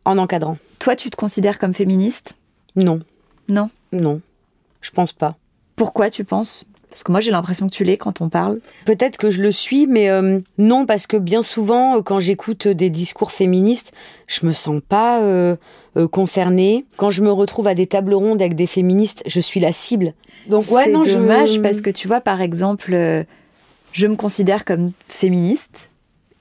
[0.04, 0.56] en encadrant.
[0.80, 2.32] Toi, tu te considères comme féministe?
[2.76, 3.00] Non,
[3.48, 3.70] Non?
[3.92, 4.20] non,
[4.80, 5.36] je pense pas.
[5.76, 6.64] Pourquoi tu penses?
[6.88, 8.58] Parce que moi, j'ai l'impression que tu l'es quand on parle.
[8.84, 12.68] Peut-être que je le suis, mais euh, non, parce que bien souvent, euh, quand j'écoute
[12.68, 13.92] des discours féministes,
[14.26, 15.56] je me sens pas euh,
[15.96, 16.84] euh, concernée.
[16.98, 20.12] Quand je me retrouve à des tables rondes avec des féministes, je suis la cible.
[20.48, 23.24] Donc ouais, non, je- dommage parce que tu vois, par exemple, euh,
[23.92, 25.88] je me considère comme féministe.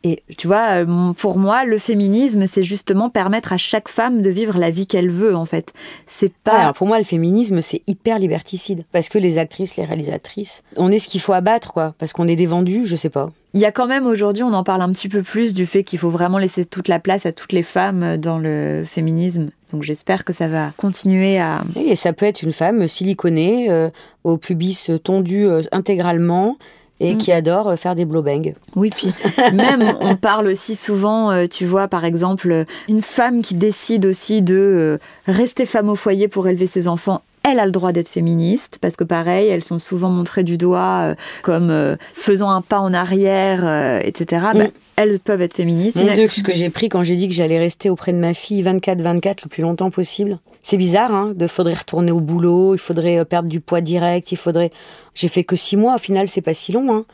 [0.04, 4.32] Et tu vois, euh, pour moi, le féminisme, c'est justement permettre à chaque femme de
[4.32, 5.74] vivre la vie qu'elle veut, en fait.
[6.08, 6.54] C'est Ouais, pas.
[6.58, 8.84] alors pour moi, le féminisme, c'est hyper liberticide.
[8.92, 11.94] Parce que les actrices, les réalisatrices, on est ce qu'il faut abattre, quoi.
[12.00, 13.30] Parce qu'on est des vendus, je sais pas.
[13.54, 15.84] Il y a quand même aujourd'hui, on en parle un petit peu plus du fait
[15.84, 19.50] qu'il faut vraiment laisser toute la place à toutes les femmes dans le féminisme.
[19.72, 21.62] Donc j'espère que ça va continuer à.
[21.76, 23.90] Et ça peut être une femme siliconée, euh,
[24.24, 26.58] au pubis tondu euh, intégralement,
[27.04, 27.18] et Mm.
[27.18, 28.54] qui adore euh, faire des blowbangs.
[28.76, 29.12] Oui, puis
[29.54, 34.42] même on parle aussi souvent, euh, tu vois, par exemple, une femme qui décide aussi
[34.42, 34.98] de euh,
[35.28, 37.22] rester femme au foyer pour élever ses enfants.
[37.44, 41.02] Elle a le droit d'être féministe parce que pareil, elles sont souvent montrées du doigt
[41.02, 44.46] euh, comme euh, faisant un pas en arrière, euh, etc.
[44.54, 44.72] Bah, Mm.
[44.96, 45.98] elles peuvent être féministes.
[45.98, 48.34] Mon Dieu, ce que j'ai pris quand j'ai dit que j'allais rester auprès de ma
[48.36, 50.38] fille 24-24 le plus longtemps possible.
[50.62, 54.38] C'est bizarre, hein, de faudrait retourner au boulot, il faudrait perdre du poids direct, il
[54.38, 54.70] faudrait...
[55.16, 57.06] J'ai fait que six mois, au final, c'est pas si long, hein.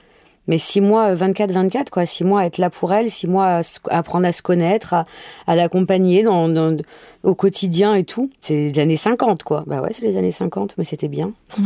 [0.48, 2.06] Mais six mois, euh, 24-24, quoi.
[2.06, 5.06] Six mois à être là pour elle, six mois à, apprendre à se connaître, à,
[5.46, 6.78] à l'accompagner dans, dans-
[7.24, 8.30] au quotidien et tout.
[8.40, 9.64] C'est les années 50, quoi.
[9.68, 11.32] Bah ouais, c'est les années 50, mais c'était bien.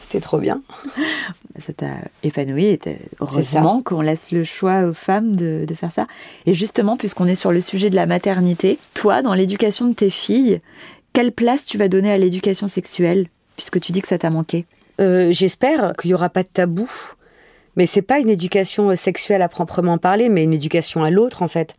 [0.00, 0.62] c'était trop bien.
[1.58, 1.86] ça t'a
[2.22, 2.80] épanoui et
[3.20, 6.06] heureusement qu'on laisse le choix aux femmes de, de faire ça.
[6.46, 10.10] Et justement, puisqu'on est sur le sujet de la maternité, toi, dans l'éducation de tes
[10.10, 10.60] filles,
[11.12, 13.26] quelle place tu vas donner à l'éducation sexuelle?
[13.56, 14.64] Puisque tu dis que ça t'a manqué.
[15.00, 16.88] Euh, J'espère qu'il y aura pas de tabou.
[17.76, 21.42] Mais c'est pas une éducation euh, sexuelle à proprement parler, mais une éducation à l'autre
[21.42, 21.74] en fait.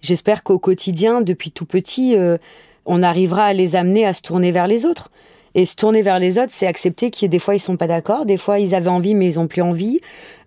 [0.00, 2.38] J'espère qu'au quotidien, depuis tout petit, euh,
[2.84, 5.10] on arrivera à les amener à se tourner vers les autres.
[5.54, 7.78] Et se tourner vers les autres, c'est accepter qu'il y a des fois ils sont
[7.78, 10.00] pas d'accord, des fois ils avaient envie mais ils ont plus envie,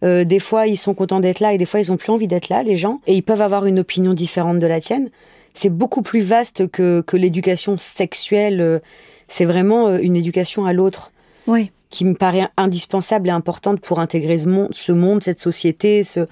[0.04, 2.28] euh, des fois ils sont contents d'être là et des fois ils ont plus envie
[2.28, 3.02] d'être là, les gens.
[3.08, 5.10] Et ils peuvent avoir une opinion différente de la tienne.
[5.56, 8.82] C'est beaucoup plus vaste que, que l'éducation sexuelle.
[9.28, 11.12] C'est vraiment une éducation à l'autre
[11.48, 11.72] Oui.
[11.90, 16.04] Qui me paraît indispensable et importante pour intégrer ce monde, ce monde cette société.
[16.04, 16.28] Ce...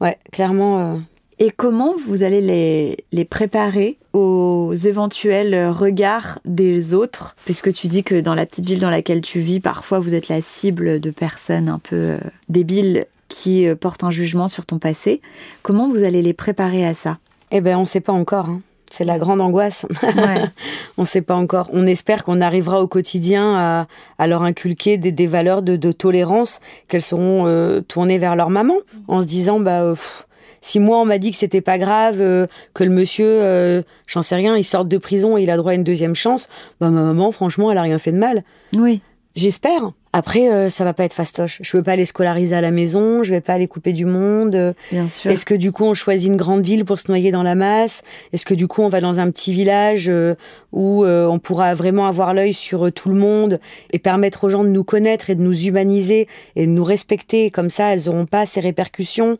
[0.00, 0.78] Ouais, clairement.
[0.80, 0.98] euh,
[1.38, 7.34] Et comment vous allez les, les préparer aux éventuels regards des autres?
[7.44, 10.28] Puisque tu dis que dans la petite ville dans laquelle tu vis, parfois vous êtes
[10.28, 12.18] la cible de personnes un peu euh,
[12.48, 15.20] débiles qui euh, portent un jugement sur ton passé.
[15.62, 17.18] Comment vous allez les préparer à ça?
[17.50, 18.48] Eh ben, on ne sait pas encore.
[18.48, 18.60] hein.
[18.90, 19.86] C'est la grande angoisse.
[20.02, 20.44] Ouais.
[20.98, 21.68] on ne sait pas encore.
[21.72, 23.86] On espère qu'on arrivera au quotidien à,
[24.18, 28.50] à leur inculquer des, des valeurs de, de tolérance, qu'elles seront euh, tournées vers leur
[28.50, 28.76] maman,
[29.08, 30.26] en se disant bah pff,
[30.60, 34.22] si moi on m'a dit que c'était pas grave, euh, que le monsieur, euh, j'en
[34.22, 36.48] sais rien, il sort de prison et il a droit à une deuxième chance,
[36.80, 38.42] bah ma maman franchement elle a rien fait de mal.
[38.74, 39.02] Oui.
[39.36, 39.92] J'espère.
[40.16, 41.58] Après, euh, ça va pas être fastoche.
[41.60, 44.76] Je veux pas les scolariser à la maison, je vais pas les couper du monde.
[44.92, 45.28] Bien sûr.
[45.28, 48.04] Est-ce que du coup on choisit une grande ville pour se noyer dans la masse?
[48.32, 50.36] Est-ce que du coup on va dans un petit village euh,
[50.70, 53.58] où euh, on pourra vraiment avoir l'œil sur euh, tout le monde
[53.90, 57.50] et permettre aux gens de nous connaître et de nous humaniser et de nous respecter?
[57.50, 59.36] Comme ça, elles auront pas ces répercussions.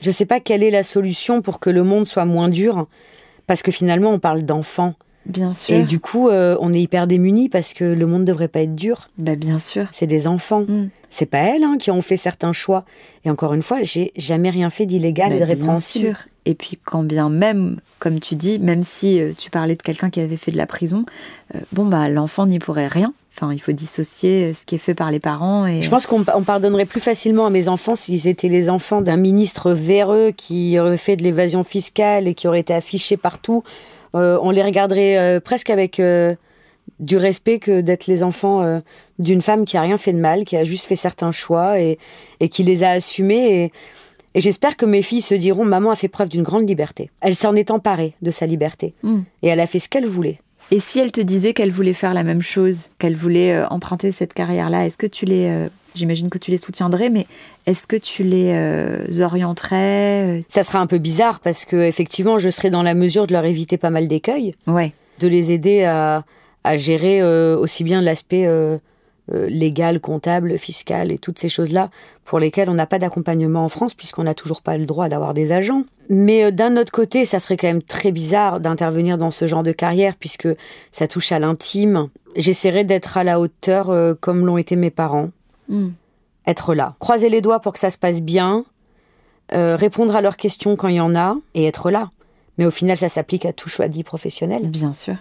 [0.00, 2.86] Je sais pas quelle est la solution pour que le monde soit moins dur,
[3.46, 4.94] parce que finalement on parle d'enfants.
[5.26, 5.74] Bien sûr.
[5.74, 8.60] Et du coup, euh, on est hyper démunis parce que le monde ne devrait pas
[8.60, 9.08] être dur.
[9.18, 9.86] Bah, bien sûr.
[9.92, 10.62] C'est des enfants.
[10.62, 10.88] Mm.
[11.10, 12.84] C'est pas elles hein, qui ont fait certains choix.
[13.24, 16.06] Et encore une fois, j'ai jamais rien fait d'illégal et de Bah, bien répréhensible.
[16.06, 16.16] sûr.
[16.48, 20.10] Et puis quand bien même, comme tu dis, même si euh, tu parlais de quelqu'un
[20.10, 21.04] qui avait fait de la prison,
[21.54, 23.12] euh, bon bah l'enfant n'y pourrait rien.
[23.34, 26.24] Enfin, il faut dissocier ce qui est fait par les parents et Je pense qu'on
[26.34, 30.78] on pardonnerait plus facilement à mes enfants s'ils étaient les enfants d'un ministre véreux qui
[30.78, 33.62] aurait fait de l'évasion fiscale et qui aurait été affiché partout.
[34.14, 36.34] Euh, on les regarderait euh, presque avec euh,
[36.98, 38.80] du respect que d'être les enfants
[39.18, 41.98] d'une femme qui a rien fait de mal, qui a juste fait certains choix et,
[42.40, 43.64] et qui les a assumés.
[43.64, 43.72] Et,
[44.34, 47.10] et j'espère que mes filles se diront Maman a fait preuve d'une grande liberté.
[47.20, 48.94] Elle s'en est emparée de sa liberté.
[49.02, 49.20] Mm.
[49.42, 50.38] Et elle a fait ce qu'elle voulait.
[50.70, 54.32] Et si elle te disait qu'elle voulait faire la même chose, qu'elle voulait emprunter cette
[54.32, 57.26] carrière-là, est-ce que tu les, j'imagine que tu les soutiendrais, mais
[57.66, 62.50] est-ce que tu les euh, orienterais Ça sera un peu bizarre parce que effectivement, je
[62.50, 64.54] serai dans la mesure de leur éviter pas mal d'écueils.
[64.68, 66.24] euh Ouais, de les aider à,
[66.64, 68.76] à gérer euh, aussi bien l'aspect euh,
[69.32, 71.90] euh, légal, comptable, fiscal et toutes ces choses-là
[72.24, 75.34] pour lesquelles on n'a pas d'accompagnement en France puisqu'on n'a toujours pas le droit d'avoir
[75.34, 75.82] des agents.
[76.08, 79.62] Mais euh, d'un autre côté, ça serait quand même très bizarre d'intervenir dans ce genre
[79.64, 80.48] de carrière puisque
[80.92, 82.08] ça touche à l'intime.
[82.36, 85.30] J'essaierai d'être à la hauteur euh, comme l'ont été mes parents,
[85.68, 85.88] Mm.
[86.46, 88.64] être là, croiser les doigts pour que ça se passe bien,
[89.52, 92.10] euh, répondre à leurs questions quand il y en a et être là.
[92.58, 94.68] Mais au final, ça s'applique à tout choix dit professionnel.
[94.68, 95.16] bien sûr.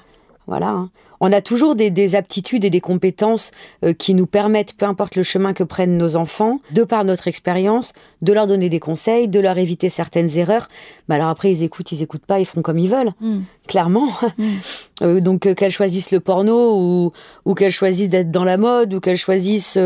[0.48, 0.70] Voilà.
[0.70, 0.90] hein.
[1.22, 3.52] On a toujours des, des aptitudes et des compétences
[3.84, 7.28] euh, qui nous permettent, peu importe le chemin que prennent nos enfants, de par notre
[7.28, 10.68] expérience, de leur donner des conseils, de leur éviter certaines erreurs.
[11.08, 13.40] Mais alors après, ils écoutent, ils écoutent pas, ils font comme ils veulent, Mm.
[13.68, 14.08] clairement.
[14.38, 14.44] Mm.
[15.02, 17.12] Euh, donc euh, qu'elles choisissent le porno ou,
[17.44, 19.78] ou qu'elles choisissent d'être dans la mode ou qu'elles choisissent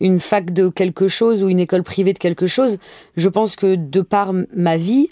[0.00, 2.76] une fac de quelque chose ou une école privée de quelque chose,
[3.16, 5.08] je pense que de par ma vie,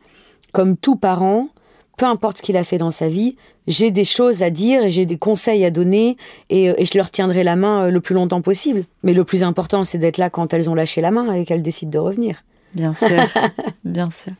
[0.52, 1.48] comme tout parent,
[1.96, 3.36] peu importe ce qu'il a fait dans sa vie,
[3.66, 6.16] j'ai des choses à dire et j'ai des conseils à donner
[6.48, 8.84] et, euh, et je leur tiendrai la main euh, le plus longtemps possible.
[9.02, 11.62] Mais le plus important, c'est d'être là quand elles ont lâché la main et qu'elles
[11.62, 12.42] décident de revenir.
[12.74, 13.08] Bien sûr,
[13.84, 14.32] bien sûr.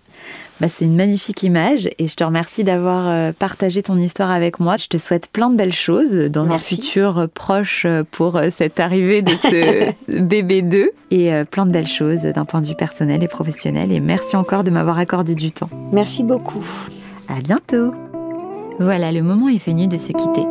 [0.60, 4.60] Bah, c'est une magnifique image et je te remercie d'avoir euh, partagé ton histoire avec
[4.60, 4.76] moi.
[4.76, 6.74] Je te souhaite plein de belles choses dans Merci.
[6.74, 9.90] un futur proche pour cette arrivée de ce
[10.20, 13.90] bébé 2 et plein de belles choses d'un point de vue personnel et professionnel.
[13.90, 15.70] Et merci encore de m'avoir accordé du temps.
[15.90, 16.64] Merci beaucoup.
[17.30, 17.92] À bientôt.
[18.80, 20.46] Voilà, le moment est venu de se quitter.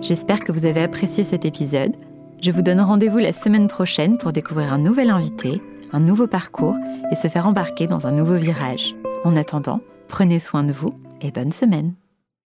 [0.00, 1.94] J'espère que vous avez apprécié cet épisode.
[2.42, 5.60] Je vous donne rendez-vous la semaine prochaine pour découvrir un nouvel invité,
[5.92, 6.76] un nouveau parcours
[7.12, 8.94] et se faire embarquer dans un nouveau virage.
[9.24, 11.94] En attendant, prenez soin de vous et bonne semaine.